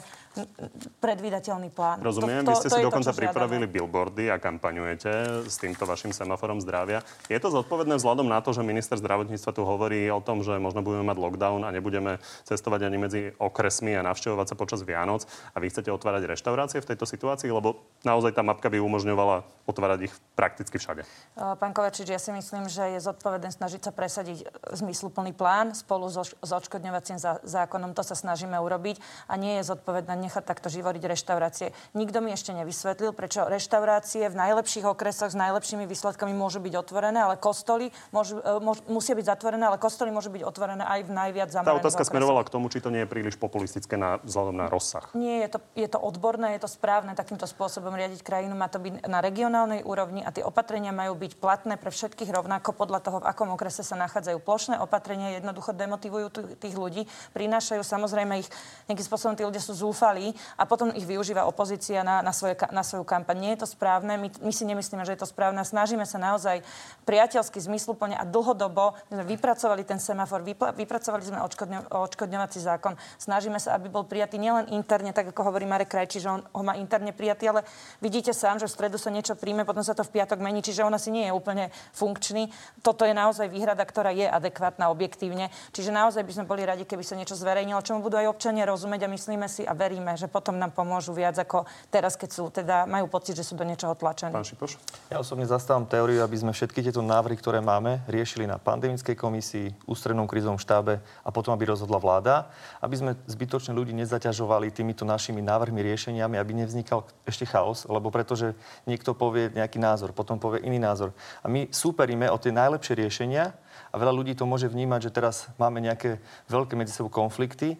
[1.03, 1.99] predvídateľný plán.
[1.99, 3.75] Rozumiem, to, to, vy ste si dokonca to, pripravili žiadame.
[3.75, 7.03] billboardy a kampaňujete s týmto vašim semaforom zdravia.
[7.27, 10.79] Je to zodpovedné vzhľadom na to, že minister zdravotníctva tu hovorí o tom, že možno
[10.79, 15.59] budeme mať lockdown a nebudeme cestovať ani medzi okresmi a navštevovať sa počas Vianoc a
[15.59, 20.13] vy chcete otvárať reštaurácie v tejto situácii, lebo naozaj tá mapka by umožňovala otvárať ich
[20.39, 21.03] prakticky všade.
[21.35, 24.28] Pán Kovačič, ja si myslím, že je zodpovedné snažiť sa presadiť
[24.73, 27.93] zmysluplný plán spolu so, s odškodňovacím zákonom.
[27.95, 31.67] To sa snažíme urobiť a nie je zodpovedné nechať takto živoriť reštaurácie.
[31.95, 37.19] Nikto mi ešte nevysvetlil, prečo reštaurácie v najlepších okresoch s najlepšími výsledkami môžu byť otvorené,
[37.21, 41.11] ale kostoly môžu, e, môž, musia byť zatvorené, ale kostoly môžu byť otvorené aj v
[41.11, 42.13] najviac zamorených Tá otázka okresoch.
[42.13, 45.05] smerovala k tomu, či to nie je príliš populistické na, vzhľadom na rozsah.
[45.13, 48.53] Nie, je to, je to odborné, je to správne takýmto spôsobom riadiť krajinu.
[48.57, 52.75] Má to byť na regionálnej úrovni a tie opatrenia majú byť platné pre všetkých rovnako
[52.75, 54.37] podľa toho, v akom okrese sa nachádzajú.
[54.43, 56.27] Plošné opatrenia jednoducho demotivujú
[56.59, 58.49] tých ľudí, prinášajú samozrejme ich,
[58.91, 62.83] nejakým spôsobom tí ľudia sú zúfalí a potom ich využíva opozícia na, na, svoje, na
[62.83, 63.39] svoju kampaň.
[63.39, 65.63] Nie je to správne, my, my si nemyslíme, že je to správne.
[65.63, 66.59] Snažíme sa naozaj
[67.07, 70.43] priateľsky, zmysluplne a dlhodobo sme vypracovali ten semafor,
[70.75, 72.99] vypracovali sme odškodňo, odškodňovací zákon.
[73.15, 76.63] Snažíme sa, aby bol prijatý nielen interne, tak ako hovorí Marek Krajči, že on ho
[76.65, 77.63] má interne prijatý, ale
[78.03, 80.83] vidíte sám, že v stredu sa niečo príjme, potom sa to v piatok mení, čiže
[80.83, 82.49] ona si nie je úplne funkčný.
[82.81, 85.51] Toto je naozaj výhrada, ktorá je adekvátna objektívne.
[85.75, 89.03] Čiže naozaj by sme boli radi, keby sa niečo zverejnilo, čomu budú aj občania rozumieť
[89.03, 92.87] a myslíme si a veríme, že potom nám pomôžu viac ako teraz, keď sú teda
[92.87, 94.31] majú pocit, že sú do niečoho tlačení.
[94.31, 94.79] Pán Šipoš?
[95.11, 99.75] Ja osobne zastávam teóriu, aby sme všetky tieto návrhy, ktoré máme, riešili na pandemickej komisii,
[99.83, 102.47] ústrednom krizovom štábe a potom, aby rozhodla vláda,
[102.79, 108.53] aby sme zbytočne ľudí nezaťažovali týmito našimi návrhmi, riešeniami, aby nevznikal ešte chaos, lebo pretože
[108.85, 111.11] niekto povie nejaký názor, potom povie iný názor.
[111.41, 113.51] A my súperíme o tie najlepšie riešenia
[113.89, 117.77] a veľa ľudí to môže vnímať, že teraz máme nejaké veľké medzi sebou konflikty.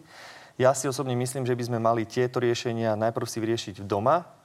[0.60, 4.40] Ja si osobne myslím, že by sme mali tieto riešenia najprv si vyriešiť doma,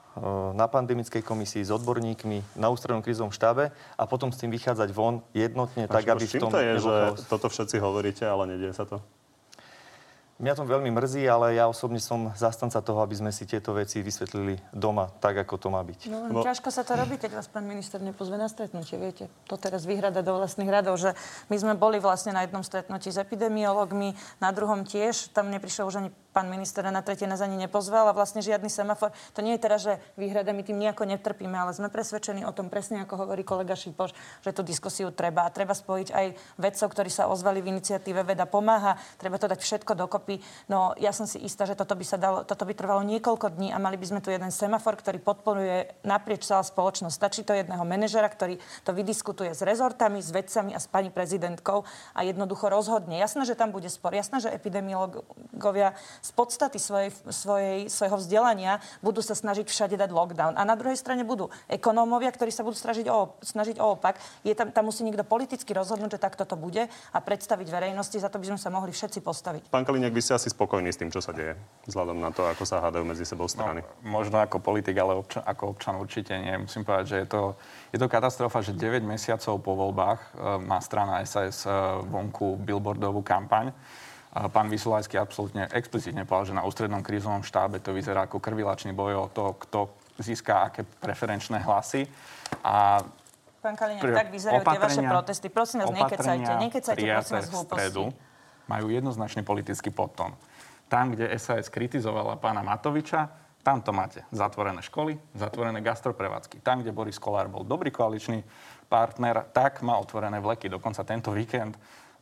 [0.55, 3.67] na pandemickej komisii s odborníkmi na ústrednom krízovom štábe
[3.99, 6.55] a potom s tým vychádzať von jednotne, tak aby v tom...
[6.55, 6.95] to je, že
[7.27, 9.03] toto všetci hovoríte, ale nedieje sa to?
[10.35, 14.03] Mňa to veľmi mrzí, ale ja osobne som zastanca toho, aby sme si tieto veci
[14.03, 16.11] vysvetlili doma, tak ako to má byť.
[16.11, 16.43] No, Bo...
[16.43, 19.31] ťažko sa to robí, keď vás pán minister nepozve na stretnutie, viete.
[19.47, 21.15] To teraz vyhrada do vlastných radov, že
[21.47, 24.11] my sme boli vlastne na jednom stretnutí s epidemiologmi,
[24.43, 28.13] na druhom tiež, tam neprišiel už ani pán minister na tretie nás ani nepozval a
[28.13, 29.15] vlastne žiadny semafor.
[29.31, 32.67] To nie je teraz, že výhrada my tým nejako netrpíme, ale sme presvedčení o tom
[32.67, 34.11] presne, ako hovorí kolega Šipoš,
[34.43, 35.47] že tú diskusiu treba.
[35.47, 36.25] A treba spojiť aj
[36.59, 38.99] vedcov, ktorí sa ozvali v iniciatíve Veda pomáha.
[39.15, 40.43] Treba to dať všetko dokopy.
[40.67, 43.71] No ja som si istá, že toto by, sa dalo, toto by trvalo niekoľko dní
[43.71, 47.15] a mali by sme tu jeden semafor, ktorý podporuje naprieč celá spoločnosť.
[47.15, 51.87] Stačí to jedného manažera, ktorý to vydiskutuje s rezortami, s vedcami a s pani prezidentkou
[52.11, 53.15] a jednoducho rozhodne.
[53.23, 54.11] Jasné, že tam bude spor.
[54.11, 55.93] Jasné, že epidemiológovia
[56.25, 60.57] z podstaty svojej, svojej, svojho vzdelania budú sa snažiť všade dať lockdown.
[60.57, 64.17] A na druhej strane budú ekonómovia, ktorí sa budú snažiť o, snažiť o opak.
[64.41, 68.17] Je tam, tam musí niekto politicky rozhodnúť, že takto to bude a predstaviť verejnosti.
[68.17, 69.61] Za to by sme sa mohli všetci postaviť.
[69.69, 71.53] Pán Kaliňák, vy ste asi spokojní s tým, čo sa deje,
[71.85, 73.85] vzhľadom na to, ako sa hádajú medzi sebou strany.
[73.85, 76.57] No, možno ako politik, ale občan, ako občan určite nie.
[76.65, 77.41] Musím povedať, že je to,
[77.93, 80.27] je to katastrofa, že 9 mesiacov po voľbách e,
[80.65, 81.69] má strana SAS e,
[82.09, 83.69] vonku billboardovú kampaň
[84.35, 89.13] Pán Vysolajský absolútne explicitne povedal, že na ústrednom krízovom štábe to vyzerá ako krvilačný boj
[89.15, 89.79] o to, kto
[90.19, 92.03] získa aké preferenčné hlasy.
[92.59, 92.99] A
[93.63, 95.47] Pán Kaliňák, tak vyzerajú tie vaše protesty.
[95.47, 98.05] Prosím vás, nekecajte, nekecajte, prosím vás, hlúposti.
[98.67, 100.35] majú jednoznačný politický podton.
[100.85, 103.31] Tam, kde SAS kritizovala pána Matoviča,
[103.65, 104.21] tam to máte.
[104.29, 106.61] Zatvorené školy, zatvorené gastroprevádzky.
[106.61, 108.45] Tam, kde Boris Kolár bol dobrý koaličný
[108.85, 110.69] partner, tak má otvorené vleky.
[110.69, 111.73] Dokonca tento víkend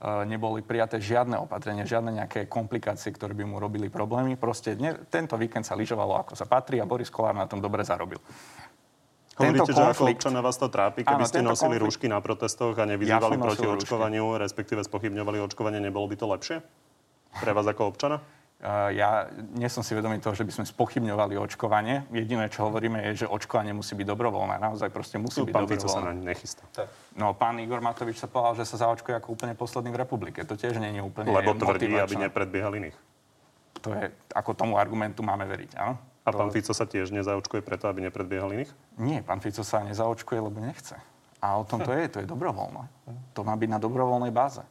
[0.04, 4.36] neboli prijaté žiadne opatrenia, žiadne nejaké komplikácie, ktoré by mu robili problémy.
[4.36, 7.88] Proste dne, tento víkend sa lyžovalo ako sa patrí a Boris Kolár na tom dobre
[7.88, 8.20] zarobil.
[9.34, 9.80] Hovoríte, tento konflikt...
[9.80, 11.86] že ako občana vás to trápi, keby áno, ste nosili konflikt...
[11.88, 16.58] rúšky na protestoch a nevyzývali ja proti očkovaniu, respektíve spochybňovali očkovanie, nebolo by to lepšie?
[17.42, 18.22] Pre vás ako občana?
[18.96, 19.28] Ja
[19.60, 22.08] nie som si vedomý toho, že by sme spochybňovali očkovanie.
[22.16, 24.56] Jediné, čo hovoríme, je, že očkovanie musí byť dobrovoľné.
[24.56, 25.92] Naozaj proste musí byť pán dobrovoľné.
[25.92, 26.64] sa na nechystá.
[27.20, 30.48] No, pán Igor Matovič sa povedal, že sa zaočkuje ako úplne posledný v republike.
[30.48, 32.96] To tiež nie je úplne Lebo tvrdí, aby nepredbiehal iných.
[33.84, 36.00] To je, ako tomu argumentu máme veriť, áno?
[36.24, 36.40] A to...
[36.40, 38.72] pán Fico sa tiež nezaočkuje preto, aby nepredbiehal iných?
[38.96, 40.96] Nie, pán Fico sa nezaočkuje, lebo nechce.
[41.44, 42.88] A o tom to je, to je dobrovoľné.
[43.36, 44.64] To má byť na dobrovoľnej báze.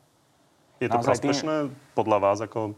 [0.81, 1.93] Je to Naozaj prospešné tým...
[1.93, 2.73] podľa vás ako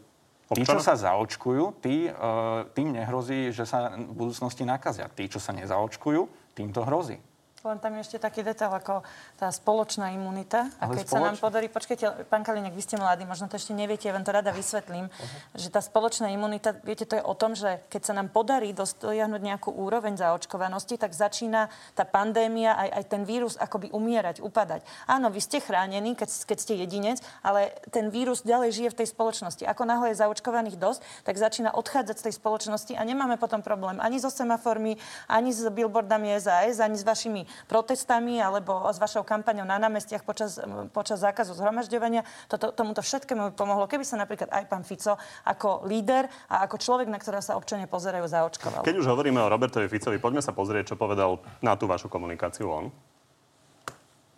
[0.52, 5.08] Tí, čo sa zaočkujú, tí, uh, tým nehrozí, že sa v budúcnosti nakazia.
[5.08, 7.16] Tí, čo sa nezaočkujú, tým to hrozí.
[7.64, 9.00] Len tam je ešte taký detail ako
[9.40, 10.68] tá spoločná imunita.
[10.76, 13.72] A Ale keď sa nám podarí, počkajte, pán Kaliňák, vy ste mladí, možno to ešte
[13.72, 15.08] neviete, ja vám to rada vysvetlím,
[15.56, 19.40] že tá spoločná imunita, viete, to je o tom, že keď sa nám podarí dosiahnuť
[19.40, 24.84] nejakú úroveň zaočkovanosti, tak začína tá pandémia, aj, aj ten vírus akoby umierať, upadať.
[25.08, 29.08] Áno, vy ste chránení, keď, keď ste jedinec, ale ten vírus ďalej žije v tej
[29.08, 29.64] spoločnosti.
[29.64, 33.96] Ako náhle je zaočkovaných dosť, tak začína odchádzať z tej spoločnosti a nemáme potom problém
[34.04, 35.00] ani so semaformi,
[35.32, 40.60] ani s billboardami SAS, ani s vašimi protestami alebo s vašou kampaňou na námestiach počas,
[40.90, 42.26] počas zákazu zhromažďovania.
[42.50, 46.76] Toto, tomuto všetkému by pomohlo, keby sa napríklad aj pán Fico ako líder a ako
[46.80, 48.82] človek, na ktorého sa občania pozerajú, zaočkoval.
[48.84, 52.68] Keď už hovoríme o Robertovi Ficovi, poďme sa pozrieť, čo povedal na tú vašu komunikáciu
[52.70, 52.88] on.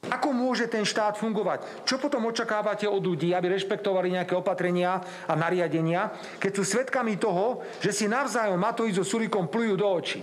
[0.07, 1.83] Ako môže ten štát fungovať?
[1.83, 7.67] Čo potom očakávate od ľudí, aby rešpektovali nejaké opatrenia a nariadenia, keď sú svedkami toho,
[7.83, 10.23] že si navzájom Matovič so Sulikom plujú do očí?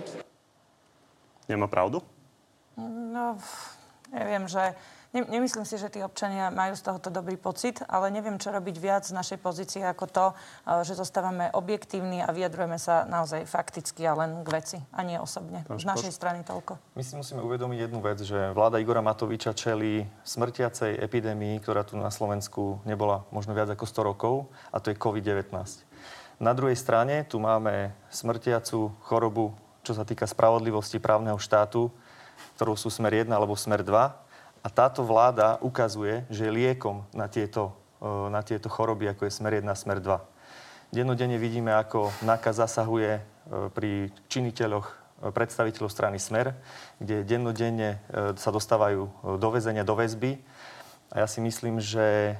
[1.44, 2.00] Nemá pravdu?
[3.14, 3.38] No,
[4.10, 4.74] neviem, že...
[5.14, 8.76] Ne, nemyslím si, že tí občania majú z tohoto dobrý pocit, ale neviem, čo robiť
[8.82, 14.02] viac z našej pozície ako to, eh, že zostávame objektívni a vyjadrujeme sa naozaj fakticky
[14.10, 15.62] a len k veci, a nie osobne.
[15.70, 16.98] Z našej strany toľko.
[16.98, 21.94] My si musíme uvedomiť jednu vec, že vláda Igora Matoviča čelí smrtiacej epidémii, ktorá tu
[21.94, 25.54] na Slovensku nebola možno viac ako 100 rokov, a to je COVID-19.
[26.42, 29.54] Na druhej strane tu máme smrtiacu chorobu,
[29.86, 31.94] čo sa týka spravodlivosti právneho štátu,
[32.54, 33.92] ktorou sú smer 1 alebo smer 2.
[34.64, 39.36] A táto vláda ukazuje, že je liekom na tieto, e, na tieto choroby, ako je
[39.36, 40.22] smer 1 a smer 2.
[40.94, 43.22] Dennodenne vidíme, ako NAKA zasahuje e,
[43.74, 44.94] pri činiteľoch e,
[45.34, 46.56] predstaviteľov strany Smer,
[47.02, 48.00] kde dennodenne
[48.38, 50.38] sa dostávajú do väzenia, do väzby.
[51.12, 52.38] A ja si myslím, že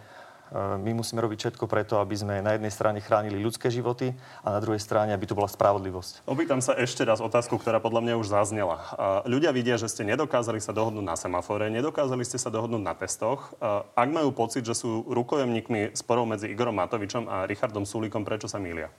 [0.54, 4.14] my musíme robiť všetko preto, aby sme na jednej strane chránili ľudské životy
[4.46, 6.22] a na druhej strane, aby tu bola spravodlivosť.
[6.30, 8.78] Opýtam sa ešte raz otázku, ktorá podľa mňa už zaznela.
[8.94, 12.94] A Ľudia vidia, že ste nedokázali sa dohodnúť na semafore, nedokázali ste sa dohodnúť na
[12.94, 13.50] testoch.
[13.58, 18.46] A Ak majú pocit, že sú rukojemníkmi sporov medzi Igorom Matovičom a Richardom Sulíkom, prečo
[18.46, 18.92] sa mília?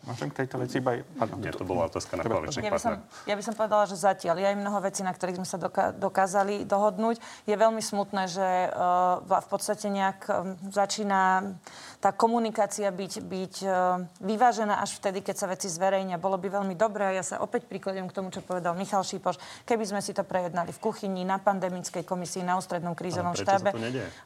[0.00, 0.96] Môžem k tejto veci iba...
[1.20, 1.36] Pardon.
[1.44, 2.94] Nie, to bola otázka na koaličných Ja by, som,
[3.28, 5.92] ja by som povedala, že zatiaľ je aj mnoho vecí, na ktorých sme sa doka-
[5.92, 7.20] dokázali dohodnúť.
[7.44, 11.52] Je veľmi smutné, že uh, v podstate nejak um, začína
[12.00, 16.18] tá komunikácia byť, byť uh, vyvážená až vtedy, keď sa veci zverejnia.
[16.18, 19.38] Bolo by veľmi dobré, a ja sa opäť prikladiem k tomu, čo povedal Michal Šípoš,
[19.68, 23.76] keby sme si to prejednali v kuchyni, na pandemickej komisii, na ústrednom krízovom štábe.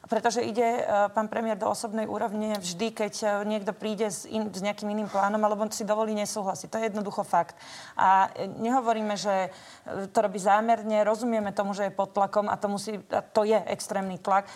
[0.07, 4.49] Pretože ide uh, pán premiér do osobnej úrovne vždy, keď uh, niekto príde s, in,
[4.49, 6.71] s nejakým iným plánom, alebo si dovolí nesúhlasiť.
[6.71, 7.59] To je jednoducho fakt.
[7.99, 12.55] A e, nehovoríme, že e, to robí zámerne, rozumieme tomu, že je pod tlakom a
[12.55, 14.47] to, musí, a to je extrémny tlak.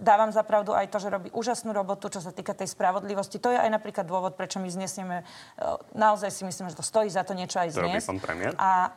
[0.00, 3.42] Dávam za pravdu aj to, že robí úžasnú robotu, čo sa týka tej spravodlivosti.
[3.42, 5.26] To je aj napríklad dôvod, prečo my znesieme,
[5.58, 5.64] e,
[5.98, 8.06] naozaj si myslím, že to stojí za to niečo aj zniesť.
[8.54, 8.94] a-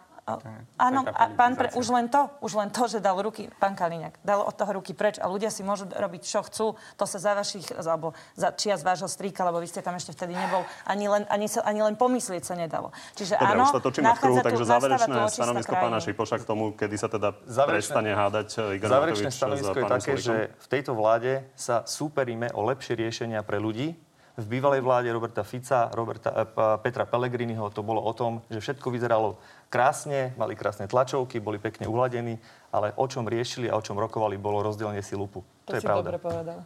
[0.79, 4.23] Áno, a pán pre, už len to, už len to, že dal ruky, pán Kaliňák,
[4.23, 6.65] dal od toho ruky preč a ľudia si môžu robiť, čo chcú,
[6.95, 10.15] to sa za vašich, alebo za čia z vášho strýka, lebo vy ste tam ešte
[10.15, 12.93] vtedy nebol, ani len, ani, sa, ani len pomyslieť sa nedalo.
[13.17, 16.65] Čiže Dobre, áno, už sa točíme v kruhu, takže záverečné stanovisko pána Šipoša k tomu,
[16.77, 20.67] kedy sa teda Záverečné- prestane hádať eh, Igor Záverečné s stanovisko je také, že v
[20.69, 23.97] tejto vláde sa súperíme o lepšie riešenia pre ľudí.
[24.41, 26.45] V bývalej vláde Roberta Fica, Roberta, eh,
[26.81, 29.37] Petra Pellegriniho to bolo o tom, že všetko vyzeralo
[29.69, 32.41] krásne, mali krásne tlačovky, boli pekne uhladení,
[32.73, 35.45] ale o čom riešili a o čom rokovali, bolo rozdelenie si lupu.
[35.69, 36.09] To, To je si pravda.
[36.09, 36.59] dobre povedal.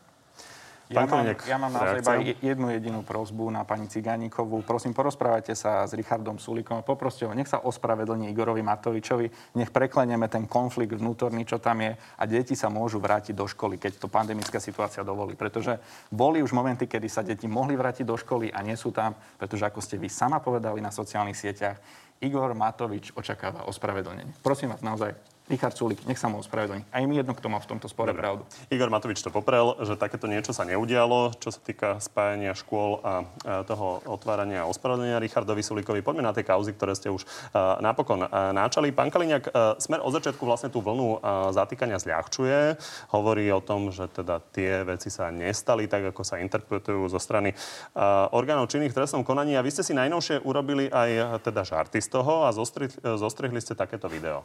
[0.86, 2.14] Ja mám, ja mám naozaj iba
[2.46, 4.62] jednu jedinú prozbu na pani Cigánikovú.
[4.62, 9.74] Prosím, porozprávajte sa s Richardom Sulíkom a poproste ho, nech sa ospravedlní Igorovi Matovičovi, nech
[9.74, 13.98] prekleneme ten konflikt vnútorný, čo tam je a deti sa môžu vrátiť do školy, keď
[13.98, 15.34] to pandemická situácia dovolí.
[15.34, 15.82] Pretože
[16.14, 19.66] boli už momenty, kedy sa deti mohli vrátiť do školy a nie sú tam, pretože
[19.66, 21.82] ako ste vy sama povedali na sociálnych sieťach,
[22.22, 24.38] Igor Matovič očakáva ospravedlnenie.
[24.40, 26.90] Prosím vás, naozaj, Richard Sulík, nech sa mu ospravedlní.
[26.90, 28.26] Aj mi jedno, kto má v tomto spore Dobre.
[28.26, 28.42] pravdu.
[28.74, 33.30] Igor Matovič to poprel, že takéto niečo sa neudialo, čo sa týka spájania škôl a,
[33.62, 36.02] toho otvárania a ospravedlenia Richardovi Sulíkovi.
[36.02, 38.90] Poďme na tie kauzy, ktoré ste už a, napokon a, náčali.
[38.90, 42.82] Pán Kaliňák, a, Smer od začiatku vlastne tú vlnu a, zatýkania zľahčuje.
[43.14, 47.54] Hovorí o tom, že teda tie veci sa nestali tak, ako sa interpretujú zo strany
[47.94, 49.54] a, orgánov činných v trestnom konaní.
[49.54, 53.78] A vy ste si najnovšie urobili aj teda žarty z toho a zostri, zostrihli ste
[53.78, 54.42] takéto video.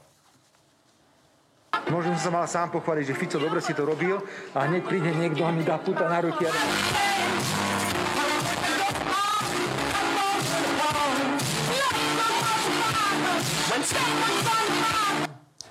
[1.89, 4.21] Možno som sa mal sám pochváliť, že Fico dobre si to robil
[4.53, 6.45] a hneď príde niekto a mi dá puta na ruky.
[6.45, 6.53] A...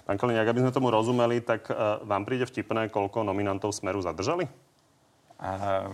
[0.09, 4.49] Pán Kaliňák, aby sme tomu rozumeli, tak uh, vám príde vtipné, koľko nominantov Smeru zadržali?
[5.37, 5.85] A...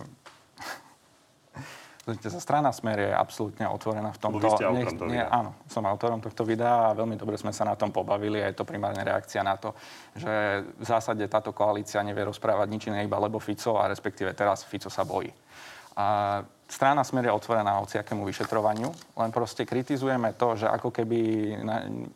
[2.14, 4.38] Strana Smer je absolútne otvorená v tomto.
[4.38, 7.66] Vy ste autorom toho nie, áno, som autorom tohto videa a veľmi dobre sme sa
[7.66, 9.74] na tom pobavili a je to primárne reakcia na to,
[10.14, 14.62] že v zásade táto koalícia nevie rozprávať nič iné iba lebo Fico a respektíve teraz
[14.62, 15.34] Fico sa bojí.
[15.98, 16.38] A
[16.70, 18.86] strana Smer je otvorená hociakému vyšetrovaniu,
[19.18, 21.18] len proste kritizujeme to, že ako keby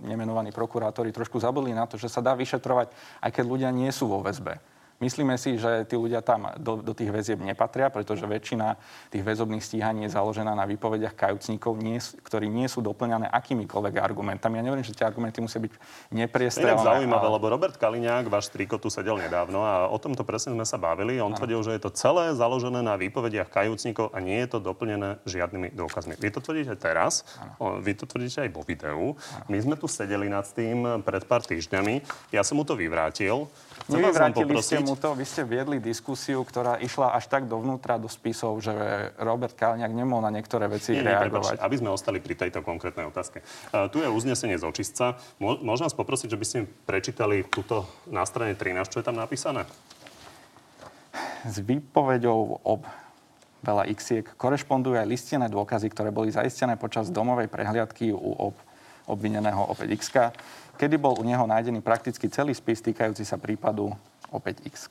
[0.06, 2.94] nemenovaní prokurátori trošku zabudli na to, že sa dá vyšetrovať,
[3.26, 4.69] aj keď ľudia nie sú vo väzbe.
[5.00, 8.76] Myslíme si, že tí ľudia tam do, do tých väzieb nepatria, pretože väčšina
[9.08, 14.60] tých väzobných stíhaní je založená na výpovediach kajúcníkov, nie, ktorí nie sú doplňané akýmikoľvek argumentami.
[14.60, 16.76] Ja neverím, že tie argumenty musia byť To je nepriestrelné.
[16.76, 20.52] inak zaujímavé, ale- lebo Robert Kaliňák, váš striko, tu sedel nedávno a o tomto presne
[20.52, 21.16] sme sa bavili.
[21.16, 25.16] On tvrdil, že je to celé založené na výpovediach kajúcnikov a nie je to doplnené
[25.24, 26.20] žiadnymi dôkazmi.
[26.20, 27.24] Vy to tvrdíte teraz,
[27.56, 29.16] o, vy to tvrdíte aj vo videu.
[29.48, 32.04] My sme tu sedeli nad tým pred pár týždňami.
[32.36, 33.48] Ja som mu to vyvrátil.
[33.88, 38.60] Nevyvrátili ste mu to, vy ste viedli diskusiu, ktorá išla až tak dovnútra do spisov,
[38.60, 38.72] že
[39.16, 41.56] Robert Kalniak nemohol na niektoré veci Nie, nie, reagovať.
[41.56, 43.40] prepáčte, aby sme ostali pri tejto konkrétnej otázke.
[43.70, 45.16] Uh, tu je uznesenie z očistca.
[45.40, 49.16] Mô- Môžem vás poprosiť, že by ste prečítali túto na strane 13, čo je tam
[49.16, 49.64] napísané?
[51.48, 52.72] S výpovedou o
[53.60, 58.62] veľa x korešpondujú aj listené dôkazy, ktoré boli zaistené počas domovej prehliadky u ob-
[59.08, 60.04] obvineného opäť x
[60.76, 63.90] kedy bol u neho nájdený prakticky celý spis týkajúci sa prípadu
[64.30, 64.90] opäť x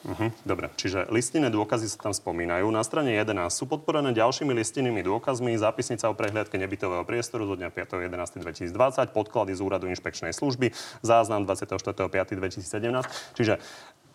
[0.00, 0.32] Uh-huh.
[0.48, 2.64] Dobre, čiže listinné dôkazy sa tam spomínajú.
[2.72, 7.68] Na strane 11 sú podporené ďalšími listinnými dôkazmi zápisnica o prehliadke nebytového priestoru zo dňa
[7.68, 8.72] 5.11.2020,
[9.12, 10.72] podklady z úradu inšpekčnej služby,
[11.04, 13.36] záznam 24.5.2017.
[13.36, 13.60] Čiže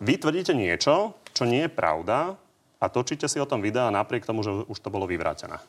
[0.02, 2.34] vy tvrdíte niečo, čo nie je pravda
[2.82, 5.62] a točíte si o tom videa napriek tomu, že už to bolo vyvrátené.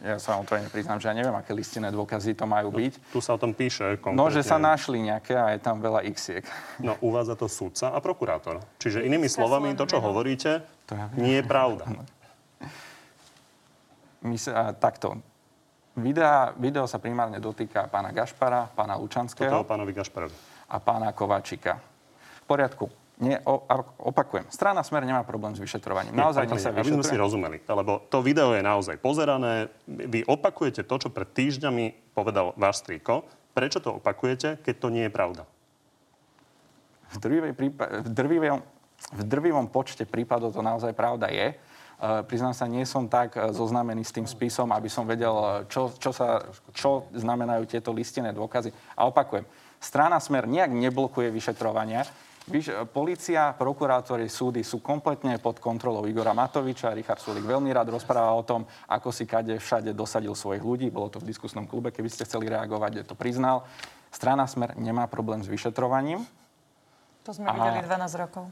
[0.00, 3.12] Ja sa otvorene priznám, že ja neviem, aké listené dôkazy to majú byť.
[3.12, 4.16] Tu sa o tom píše konkrétne.
[4.16, 6.40] No, že sa našli nejaké a je tam veľa x
[6.80, 8.64] No, uvádza to sudca a prokurátor.
[8.80, 11.84] Čiže inými slovami, to, čo hovoríte, To ja nie je pravda.
[14.24, 15.20] My sa, a, takto.
[16.00, 20.36] Videa, video sa primárne dotýka pána Gašpara, pána Toto Lučanského o pánovi Gašparovi.
[20.70, 21.76] a pána Kováčika.
[22.40, 22.88] V poriadku.
[23.20, 23.60] Nie, o,
[24.00, 24.48] opakujem.
[24.48, 26.16] Strana Smer nemá problém s vyšetrovaním.
[26.16, 27.20] Naozaj nie sa Kaliňák, Aby sme si vyšetruje.
[27.20, 29.68] rozumeli, lebo to video je naozaj pozerané.
[29.84, 33.28] Vy opakujete to, čo pred týždňami povedal váš strýko.
[33.52, 35.44] Prečo to opakujete, keď to nie je pravda?
[37.12, 38.60] V, drvivej prípa- v, drvivom,
[39.12, 41.60] v drvivom počte prípadov to naozaj pravda je.
[42.00, 45.68] Uh, priznám sa, nie som tak uh, zoznámený s tým spisom, aby som vedel, uh,
[45.68, 46.40] čo, čo, sa,
[46.72, 48.72] čo znamenajú tieto listené dôkazy.
[48.96, 49.44] A opakujem,
[49.76, 52.08] strana Smer nejak neblokuje vyšetrovania.
[52.48, 56.96] Víš, uh, policia, prokurátori, súdy sú kompletne pod kontrolou Igora Matoviča.
[56.96, 60.88] Richard Sulik veľmi rád rozpráva o tom, ako si kade všade dosadil svojich ľudí.
[60.88, 63.68] Bolo to v diskusnom klube, keby ste chceli reagovať, to priznal.
[64.08, 66.24] Strana Smer nemá problém s vyšetrovaním.
[67.28, 68.48] To sme videli 12 rokov.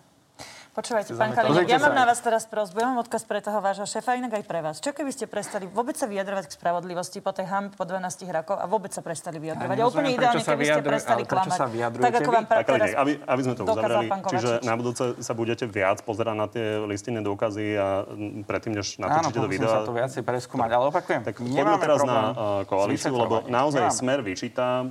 [0.78, 1.34] Počúvajte, pán.
[1.34, 4.38] Kaliňák, ja mám na vás teraz prosbu, ja mám odkaz pre toho vášho šéfa, inak
[4.38, 4.78] aj pre vás.
[4.78, 8.62] Čo keby ste prestali vôbec sa vyjadrovať k spravodlivosti po tej hambe po 12 rokov
[8.62, 9.74] a vôbec sa prestali vyjadrovať?
[9.74, 11.58] Ja a úplne ideálne, keby ste prestali klamať.
[11.98, 14.06] Tak ako vám teraz nie, aby, aby sme to uzavreli.
[14.06, 18.06] pán Čiže na budúce sa budete viac pozerať na tie listinné dôkazy a
[18.46, 19.74] predtým, než Áno, natočíte to pokúsim video.
[19.74, 22.18] sa to viacej preskúmať, ale opakujem, Tak poďme teraz na
[22.62, 24.86] s koalíciu, lebo naozaj smer vyčíta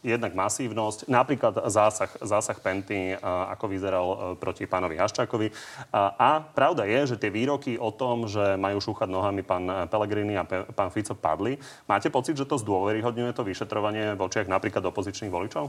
[0.00, 5.52] jednak masívnosť, napríklad zásah, zásah Penty, uh, ako vyzeral uh, proti pánovi Haščákovi.
[5.92, 10.40] A, a pravda je, že tie výroky o tom, že majú šúchať nohami pán Pellegrini
[10.40, 11.60] a pe, pán Fico padli.
[11.84, 15.68] Máte pocit, že to zdôveryhodňuje to vyšetrovanie v očiach napríklad opozičných voličov?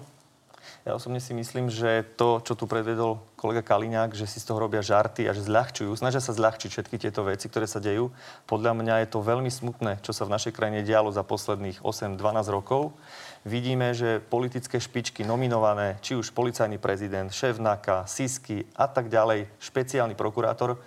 [0.81, 4.65] Ja osobne si myslím, že to, čo tu predvedol kolega Kaliňák, že si z toho
[4.65, 8.09] robia žarty a že zľahčujú, snažia sa zľahčiť všetky tieto veci, ktoré sa dejú.
[8.49, 12.17] Podľa mňa je to veľmi smutné, čo sa v našej krajine dialo za posledných 8-12
[12.49, 12.97] rokov.
[13.45, 19.53] Vidíme, že politické špičky nominované, či už policajný prezident, šéf NAKA, SISky a tak ďalej,
[19.61, 20.81] špeciálny prokurátor,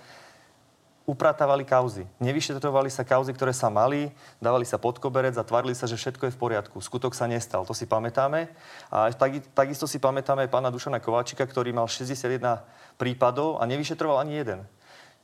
[1.05, 2.09] upratávali kauzy.
[2.17, 4.09] Nevyšetrovali sa kauzy, ktoré sa mali,
[4.41, 6.81] dávali sa pod koberec a tvárili sa, že všetko je v poriadku.
[6.81, 8.49] Skutok sa nestal, to si pamätáme.
[8.89, 12.65] A tak, takisto si pamätáme aj pána Dušana Kováčika, ktorý mal 61
[12.97, 14.61] prípadov a nevyšetroval ani jeden.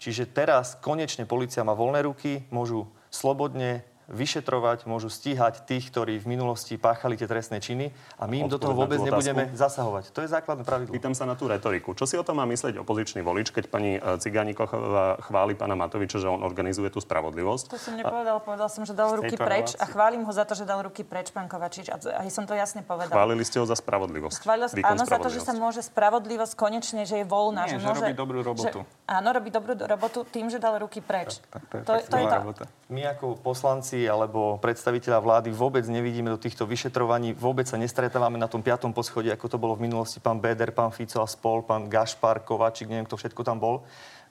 [0.01, 6.27] Čiže teraz konečne policia má voľné ruky, môžu slobodne vyšetrovať, môžu stíhať tých, ktorí v
[6.27, 10.11] minulosti páchali tie trestné činy a my im do toho vôbec nebudeme zasahovať.
[10.11, 10.93] To je základné pravidlo.
[10.93, 11.95] Pýtam sa na tú retoriku.
[11.95, 16.19] Čo si o tom má myslieť opozičný volič, keď pani e, Cigániková chváli pána Matoviča,
[16.19, 17.65] že on organizuje tú spravodlivosť?
[17.71, 20.67] To som nepovedal, povedal som, že dal ruky preč a chválim ho za to, že
[20.67, 21.95] dal ruky preč, pán Kovačič.
[21.95, 21.97] A
[22.27, 23.15] aj som to jasne povedal.
[23.15, 24.43] Chválili ste ho za spravodlivosť.
[24.43, 27.71] Chválil, Výkon áno, za to, že sa môže spravodlivosť konečne, že je voľná.
[27.71, 28.83] Nie, že môže, robí dobrú robotu.
[28.83, 31.39] Že, áno, robí dobrú do- robotu tým, že dal ruky preč.
[31.51, 32.37] Tak to je, to, tak to je to.
[32.43, 32.65] robota.
[32.91, 38.47] My ako poslanci alebo predstaviteľa vlády vôbec nevidíme do týchto vyšetrovaní, vôbec sa nestretávame na
[38.47, 41.91] tom piatom poschodí, ako to bolo v minulosti pán Beder, pán Fico a spol, pán
[41.91, 43.83] Gašpar, Kováčik, neviem, kto všetko tam bol.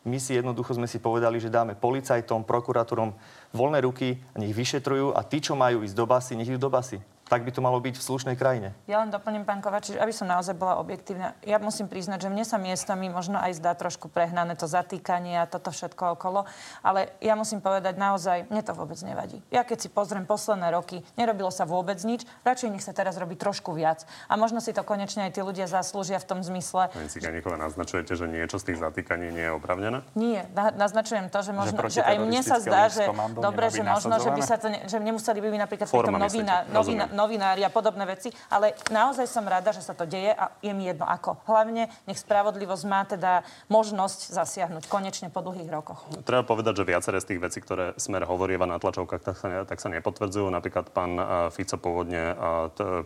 [0.07, 3.11] My si jednoducho sme si povedali, že dáme policajtom, prokurátorom
[3.51, 7.03] voľné ruky, nech vyšetrujú a tí, čo majú ísť do basy, nech idú do basy
[7.29, 8.73] tak by to malo byť v slušnej krajine.
[8.89, 11.37] Ja len doplním, pán Kovačič, aby som naozaj bola objektívna.
[11.45, 15.45] Ja musím priznať, že mne sa miestami možno aj zdá trošku prehnané to zatýkanie a
[15.45, 16.49] toto všetko okolo,
[16.81, 19.37] ale ja musím povedať naozaj, mne to vôbec nevadí.
[19.53, 23.37] Ja keď si pozriem posledné roky, nerobilo sa vôbec nič, radšej nech sa teraz robí
[23.37, 24.09] trošku viac.
[24.25, 26.89] A možno si to konečne aj tí ľudia zaslúžia v tom zmysle.
[26.89, 30.01] Pani Ciganíková, naznačujete, že niečo z tých zatýkaní nie je opravnené?
[30.17, 33.05] Nie, na, naznačujem to, že možno, že, že aj mne sa zdá, že
[33.37, 36.17] dobre, že možno, že by sa to, ne, že nemuseli by byť napríklad v tom
[36.17, 40.55] novina, novina, novinári a podobné veci, ale naozaj som rada, že sa to deje a
[40.63, 41.43] je mi jedno ako.
[41.43, 46.07] Hlavne nech spravodlivosť má teda možnosť zasiahnuť konečne po dlhých rokoch.
[46.23, 49.67] Treba povedať, že viaceré z tých vecí, ktoré Smer hovorieva na tlačovkách, tak sa, ne,
[49.67, 50.47] tak sa nepotvrdzujú.
[50.47, 51.19] Napríklad pán
[51.51, 52.39] Fico pôvodne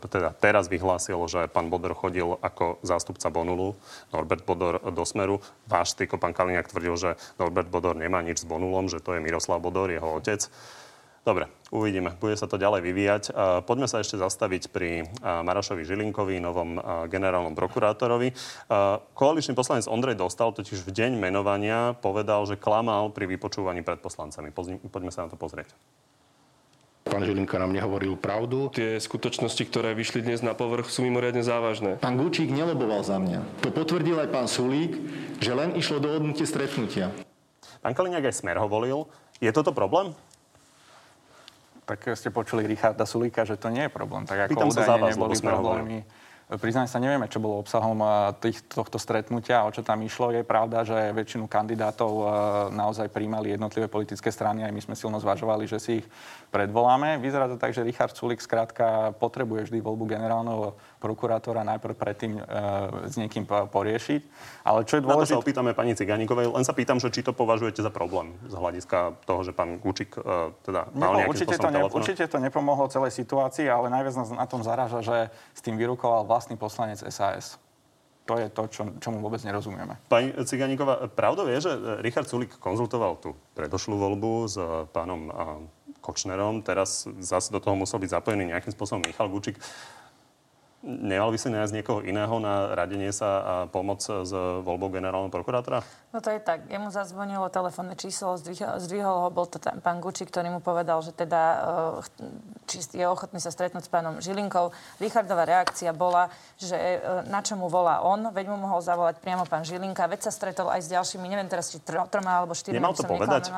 [0.05, 3.73] teda teraz vyhlásil, že pán Bodor chodil ako zástupca Bonulu,
[4.13, 5.41] Norbert Bodor do Smeru.
[5.65, 7.09] Váš tyko pán Kaliňák tvrdil, že
[7.39, 10.43] Norbert Bodor nemá nič s Bonulom, že to je Miroslav Bodor, jeho otec.
[11.23, 12.19] Dobre, uvidíme.
[12.19, 13.23] Bude sa to ďalej vyvíjať.
[13.63, 16.75] Poďme sa ešte zastaviť pri Marašovi Žilinkovi, novom
[17.07, 18.35] generálnom prokurátorovi.
[19.15, 24.51] Koaličný poslanec Ondrej Dostal totiž v deň menovania povedal, že klamal pri vypočúvaní pred poslancami.
[24.83, 25.71] Poďme sa na to pozrieť.
[27.07, 28.67] Pán Žilinka nám nehovoril pravdu.
[28.75, 32.03] Tie skutočnosti, ktoré vyšli dnes na povrch, sú mimoriadne závažné.
[32.03, 33.63] Pán Gučík neloboval za mňa.
[33.63, 34.99] To potvrdil aj pán Sulík,
[35.39, 37.15] že len išlo do odnutie stretnutia.
[37.79, 39.07] Pán Kaliňák aj Smer ho volil.
[39.39, 40.11] Je toto problém?
[41.85, 44.23] Tak ste počuli Richarda Sulíka, že to nie je problém.
[44.25, 45.97] Tak ako Pýtam sa za vás, neboli problémy.
[46.43, 48.03] Priznám sa, nevieme, čo bolo obsahom
[48.37, 50.29] tých, tohto stretnutia, o čo tam išlo.
[50.35, 52.11] Je pravda, že väčšinu kandidátov
[52.75, 56.07] naozaj príjmali jednotlivé politické strany, aj my sme silno zvažovali, že si ich
[56.53, 57.17] predvoláme.
[57.17, 62.41] Vyzerá to tak, že Richard Sulik skrátka potrebuje vždy voľbu generálneho prokurátora najprv predtým e,
[63.09, 64.21] s niekým poriešiť.
[64.61, 65.33] Ale čo je dôležité...
[65.33, 68.37] Na to sa opýtame pani Ciganíkovej, len sa pýtam, že či to považujete za problém
[68.45, 72.37] z hľadiska toho, že pán Gučík e, teda mal Nebo, určite, to ne, určite to
[72.37, 75.17] nepomohlo celej situácii, ale najviac nás na tom zaraža, že
[75.57, 77.57] s tým vyrukoval vlastný poslanec SAS.
[78.23, 79.99] To je to, čo, čomu vôbec nerozumieme.
[80.07, 84.55] Pani Ciganíková, pravdou je, že Richard Sulik konzultoval tú predošlú voľbu s
[84.95, 85.27] pánom
[86.03, 86.59] Kočnerom.
[86.67, 89.55] Teraz zase do toho musel byť zapojený nejakým spôsobom Michal Gučík.
[90.83, 95.79] Nemal by si nájsť niekoho iného na radenie sa a pomoc s voľbou generálneho prokurátora?
[96.11, 96.67] No to je tak.
[96.67, 100.99] Jemu zazvonilo telefónne číslo, zdvihol, zdvihol ho, bol to tam pán Gučík, ktorý mu povedal,
[100.99, 101.41] že teda
[102.03, 104.75] eh, či je ochotný sa stretnúť s pánom Žilinkou.
[104.99, 106.27] Richardová reakcia bola,
[106.59, 106.99] že eh,
[107.31, 110.67] na čo mu volá on, veď mu mohol zavolať priamo pán Žilinka, veď sa stretol
[110.67, 112.83] aj s ďalšími, neviem teraz, či troma alebo štyrmi.
[112.83, 113.55] Nemal to povedať?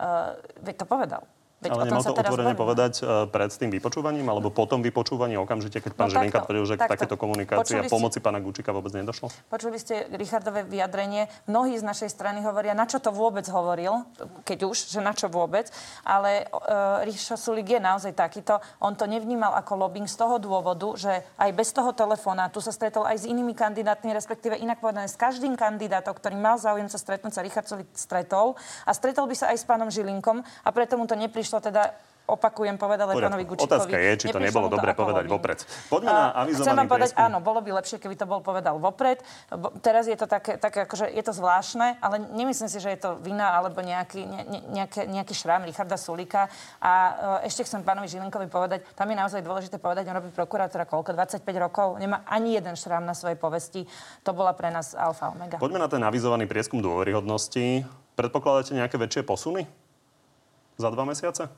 [0.00, 0.34] Uh,
[0.66, 1.22] veď to povedal.
[1.60, 5.92] Veď Ale nemal to otvorene povedať uh, pred tým vypočúvaním, alebo potom vypočúvaní okamžite, keď
[5.92, 6.92] pán no, Žilinka tvrdil, že takto.
[6.96, 9.28] takéto komunikácie a pomoci ste, pána Gučika vôbec nedošlo?
[9.52, 11.28] Počuli ste Richardové vyjadrenie.
[11.44, 14.08] Mnohí z našej strany hovoria, na čo to vôbec hovoril,
[14.48, 15.68] keď už, že na čo vôbec.
[16.08, 18.56] Ale uh, Ríšo Sulik je naozaj takýto.
[18.80, 22.72] On to nevnímal ako lobbying z toho dôvodu, že aj bez toho telefóna tu sa
[22.72, 26.96] stretol aj s inými kandidátmi, respektíve inak povedané s každým kandidátom, ktorý mal záujem sa
[26.96, 28.56] stretnúť, sa Richard Sulik stretol.
[28.88, 31.82] A stretol by sa aj s pánom Žilinkom a preto mu to neprišlo neprišlo teda
[32.30, 33.74] opakujem, povedal pánovi Gučikovi.
[33.74, 35.58] Otázka je, či to nebolo dobre povedať vopred.
[35.90, 39.18] Poďme na avizovaný Chcem vám povedať, áno, bolo by lepšie, keby to bol povedal vopred.
[39.50, 43.02] Bo, teraz je to také, také akože je to zvláštne, ale nemyslím si, že je
[43.02, 46.46] to vina alebo nejaký, ne, ne, nejaký, šrám Richarda Sulika.
[46.78, 46.92] A
[47.42, 51.18] uh, ešte chcem pánovi Žilinkovi povedať, tam je naozaj dôležité povedať, on robí prokurátora koľko?
[51.18, 53.90] 25 rokov, nemá ani jeden šrám na svojej povesti.
[54.22, 55.58] To bola pre nás alfa omega.
[55.58, 57.82] Poďme na ten avizovaný prieskum dôveryhodnosti.
[58.14, 59.66] Predpokladáte nejaké väčšie posuny?
[60.76, 61.48] Za dva mesiace?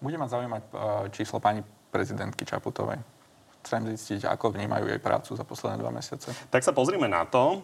[0.00, 0.78] Bude ma zaujímať uh,
[1.12, 1.60] číslo pani
[1.92, 3.02] prezidentky Čaputovej.
[3.60, 6.32] Chcem zistiť, ako vnímajú jej prácu za posledné dva mesiace.
[6.48, 7.60] Tak sa pozrime na to.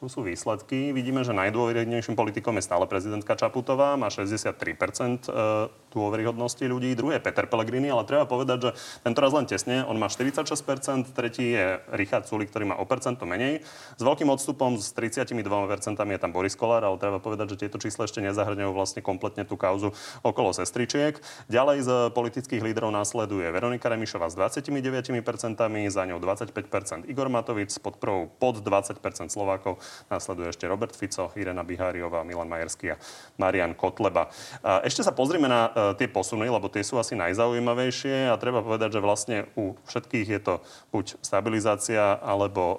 [0.00, 0.94] Tu sú výsledky.
[0.94, 5.28] Vidíme, že najdôveryhodnejším politikom je stále prezidentka Čaputová, má 63%
[5.92, 6.92] dôveryhodnosti ľudí.
[6.96, 8.70] Druhý je Peter Pellegrini, ale treba povedať, že
[9.04, 9.84] tento raz len tesne.
[9.88, 13.64] On má 46%, tretí je Richard Sulik, ktorý má o percento menej.
[13.96, 15.44] S veľkým odstupom s 32%
[15.96, 19.56] je tam Boris Kolár, ale treba povedať, že tieto čísla ešte nezahrňujú vlastne kompletne tú
[19.56, 21.20] kauzu okolo sestričiek.
[21.48, 24.84] Ďalej z politických lídrov následuje Veronika Remišová s 29%,
[25.88, 31.62] za ňou 25% Igor Matovič, pod prvou pod 20% Slovákov Nasleduje ešte Robert Fico, Irena
[31.62, 32.96] Biháriová, Milan Majerský a
[33.36, 34.28] Marian Kotleba.
[34.84, 39.04] Ešte sa pozrime na tie posuny, lebo tie sú asi najzaujímavejšie a treba povedať, že
[39.04, 40.54] vlastne u všetkých je to
[40.90, 42.78] buď stabilizácia alebo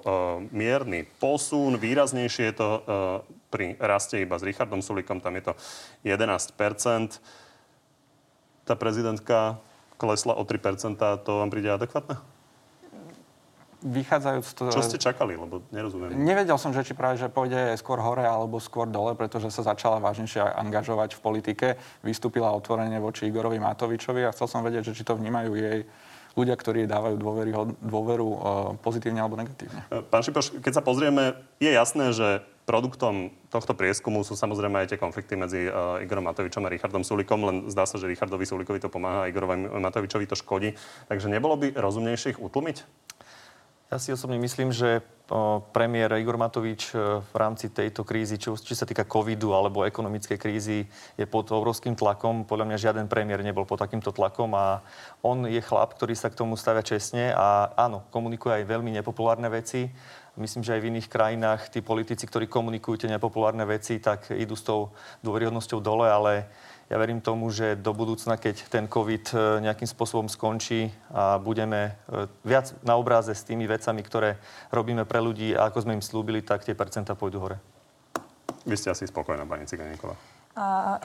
[0.50, 1.76] mierny posun.
[1.76, 2.80] Výraznejšie je to uh,
[3.50, 5.52] pri raste iba s Richardom Sulikom, tam je to
[6.06, 6.56] 11
[8.64, 9.58] Tá prezidentka
[10.00, 10.96] klesla o 3%
[11.26, 12.39] to vám príde adekvátne?
[13.80, 14.46] Vychádzajúc...
[14.56, 16.12] To, Čo ste čakali, lebo nerozumiem.
[16.14, 20.00] Nevedel som, že či práve, že pôjde skôr hore alebo skôr dole, pretože sa začala
[20.00, 21.66] vážnejšie angažovať v politike.
[22.04, 25.88] Vystúpila otvorene voči Igorovi Matovičovi a chcel som vedieť, že či to vnímajú jej
[26.38, 27.50] ľudia, ktorí dávajú dôvery,
[27.82, 28.38] dôveru uh,
[28.78, 29.82] pozitívne alebo negatívne.
[30.14, 34.98] Pán Šipoš, keď sa pozrieme, je jasné, že produktom tohto prieskumu sú samozrejme aj tie
[35.02, 38.86] konflikty medzi uh, Igorom Matovičom a Richardom Sulikom, len zdá sa, že Richardovi Sulikovi to
[38.86, 40.78] pomáha a Igorovi Matovičovi to škodí.
[41.10, 43.09] Takže nebolo by rozumnejšie ich utlmiť?
[43.90, 45.02] Ja si osobne myslím, že
[45.74, 50.38] premiér Igor Matovič e, v rámci tejto krízy, či, či sa týka covidu alebo ekonomickej
[50.38, 50.86] krízy,
[51.18, 52.46] je pod obrovským tlakom.
[52.46, 54.86] Podľa mňa žiaden premiér nebol pod takýmto tlakom a
[55.26, 59.50] on je chlap, ktorý sa k tomu stavia čestne a áno, komunikuje aj veľmi nepopulárne
[59.50, 59.90] veci.
[60.38, 64.54] Myslím, že aj v iných krajinách tí politici, ktorí komunikujú tie nepopulárne veci, tak idú
[64.54, 64.94] s tou
[65.26, 66.46] dôveryhodnosťou dole, ale
[66.90, 71.94] ja verím tomu, že do budúcna, keď ten COVID e, nejakým spôsobom skončí a budeme
[72.10, 74.42] e, viac na obráze s tými vecami, ktoré
[74.74, 77.62] robíme pre ľudí a ako sme im slúbili, tak tie percentá pôjdu hore.
[78.66, 80.18] Vy ste asi spokojná, pani Ciganíková.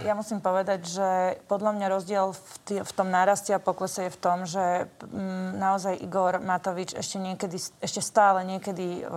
[0.01, 1.09] Ja musím povedať, že
[1.45, 5.21] podľa mňa rozdiel v, tý, v tom náraste a poklese je v tom, že m,
[5.21, 9.13] mm, naozaj Igor Matovič ešte niekedy, ešte stále niekedy e,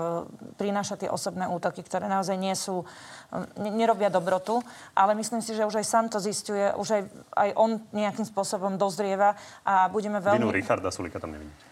[0.61, 2.85] prináša tie osobné útoky, ktoré naozaj nie sú,
[3.33, 4.61] e, nerobia dobrotu,
[4.93, 7.03] ale myslím si, že už aj sám to zistuje, už aj,
[7.33, 9.33] aj on nejakým spôsobom dozrieva
[9.65, 10.45] a budeme veľmi...
[10.45, 11.68] Vinu Richarda Sulika tam nevidíte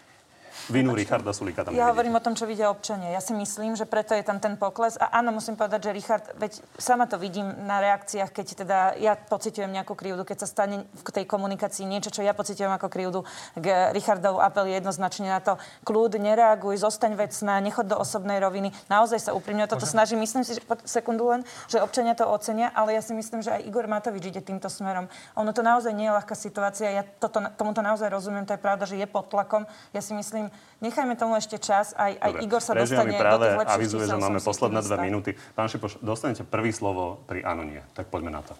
[0.69, 3.11] vinu Richarda Sulika tam Ja hovorím o tom, čo vidia občania.
[3.11, 4.99] Ja si myslím, že preto je tam ten pokles.
[4.99, 9.15] A áno, musím povedať, že Richard, veď sama to vidím na reakciách, keď teda ja
[9.15, 13.19] pociťujem nejakú krivdu, keď sa stane v tej komunikácii niečo, čo ja pociťujem ako krivdu.
[13.55, 15.55] K Richardov apel je jednoznačne na to,
[15.87, 18.75] kľud, nereaguj, zostaň vecná, nechod do osobnej roviny.
[18.91, 20.19] Naozaj sa úprimne o toto snažím.
[20.19, 21.41] Myslím si, že sekundu len,
[21.71, 25.07] že občania to ocenia, ale ja si myslím, že aj Igor Matovič ide týmto smerom.
[25.39, 26.91] Ono to naozaj nie je ľahká situácia.
[26.91, 28.43] Ja toto, tomuto naozaj rozumiem.
[28.45, 29.63] To je pravda, že je pod tlakom.
[29.95, 33.77] Ja si myslím, Nechajme tomu ešte čas, aj, aj Igor sa dostane práve do tých
[33.81, 35.29] avizuje, že máme posledné dve minúty.
[35.57, 37.81] Pán Šipoš, dostanete prvý slovo pri áno, nie.
[37.97, 38.53] Tak poďme na to.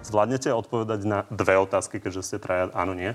[0.00, 3.12] Zvládnete odpovedať na dve otázky, keďže ste traja áno, nie?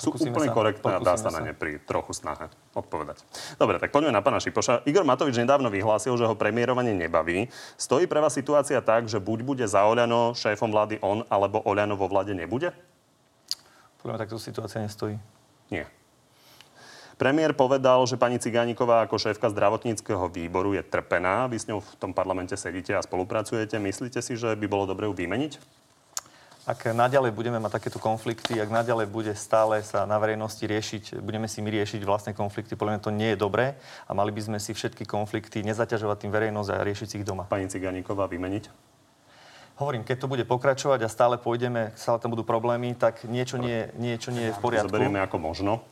[0.00, 0.56] Sú Pokúsime úplne sa.
[0.56, 3.24] korektné a dá sa, sa na ne pri trochu snahe odpovedať.
[3.56, 4.84] Dobre, tak poďme na pána Šipoša.
[4.84, 7.48] Igor Matovič nedávno vyhlásil, že ho premiérovanie nebaví.
[7.76, 11.96] Stojí pre vás situácia tak, že buď bude za Oľano šéfom vlády on, alebo Oľano
[11.96, 12.72] vo vláde nebude?
[14.02, 15.18] Podľa mňa takto situácia nestojí.
[15.68, 15.86] Nie.
[17.18, 21.50] Premiér povedal, že pani Cigániková ako šéfka zdravotníckého výboru je trpená.
[21.50, 23.74] Vy s ňou v tom parlamente sedíte a spolupracujete.
[23.82, 25.58] Myslíte si, že by bolo dobre ju vymeniť?
[26.68, 31.48] Ak naďalej budeme mať takéto konflikty, ak naďalej bude stále sa na verejnosti riešiť, budeme
[31.48, 33.74] si my riešiť vlastné konflikty, podľa mňa to nie je dobré
[34.04, 37.48] a mali by sme si všetky konflikty nezaťažovať tým verejnosť a riešiť si ich doma.
[37.48, 38.87] Pani Cigániková vymeniť?
[39.78, 43.86] Hovorím, keď to bude pokračovať a stále pôjdeme, stále tam budú problémy, tak niečo nie,
[43.94, 44.90] niečo nie je v poriadku.
[44.90, 45.86] Zoberieme ako možno.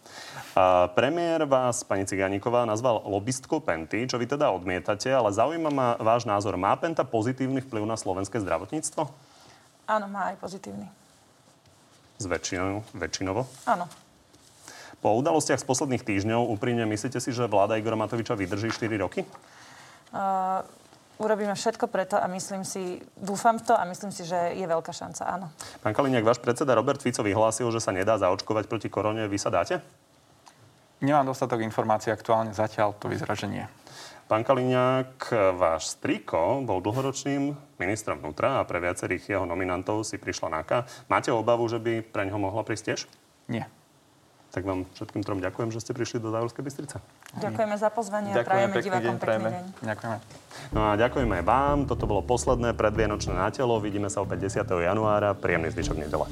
[0.59, 5.95] A premiér vás, pani Ciganíková, nazval lobbystkou Penty, čo vy teda odmietate, ale zaujíma ma
[6.03, 6.59] váš názor.
[6.59, 9.07] Má Penta pozitívny vplyv na slovenské zdravotníctvo?
[9.87, 10.91] Áno, má aj pozitívny.
[12.19, 13.47] Z väčšinou, väčšinovo?
[13.71, 13.87] Áno.
[14.99, 19.23] Po udalostiach z posledných týždňov úprimne myslíte si, že vláda Igora Matoviča vydrží 4 roky?
[20.11, 20.67] Uh,
[21.19, 25.23] urobíme všetko preto a myslím si, dúfam to a myslím si, že je veľká šanca,
[25.27, 25.47] áno.
[25.81, 29.25] Pán Kaliniak, váš predseda Robert Fico vyhlásil, že sa nedá zaočkovať proti korone.
[29.29, 29.81] Vy sa dáte?
[31.01, 33.65] Nemám dostatok informácií aktuálne, zatiaľ to vyzerá, že nie.
[34.27, 40.51] Pán Kaliňák, váš striko bol dlhoročným ministrom vnútra a pre viacerých jeho nominantov si prišla
[40.51, 40.83] náka.
[41.07, 43.01] Máte obavu, že by pre neho mohla prísť tiež?
[43.47, 43.71] Nie.
[44.57, 46.97] Tak vám všetkým trom ďakujem, že ste prišli do Závorskej Bystrice.
[47.45, 49.65] Ďakujeme za pozvanie a prajeme divákom pekný deň.
[49.85, 50.17] Ďakujeme.
[50.73, 51.77] No a ďakujeme aj vám.
[51.85, 53.77] Toto bolo posledné predvianočné na telo.
[53.85, 54.65] Vidíme sa opäť 10.
[54.65, 55.37] januára.
[55.37, 56.25] Príjemný zvyšok nedele.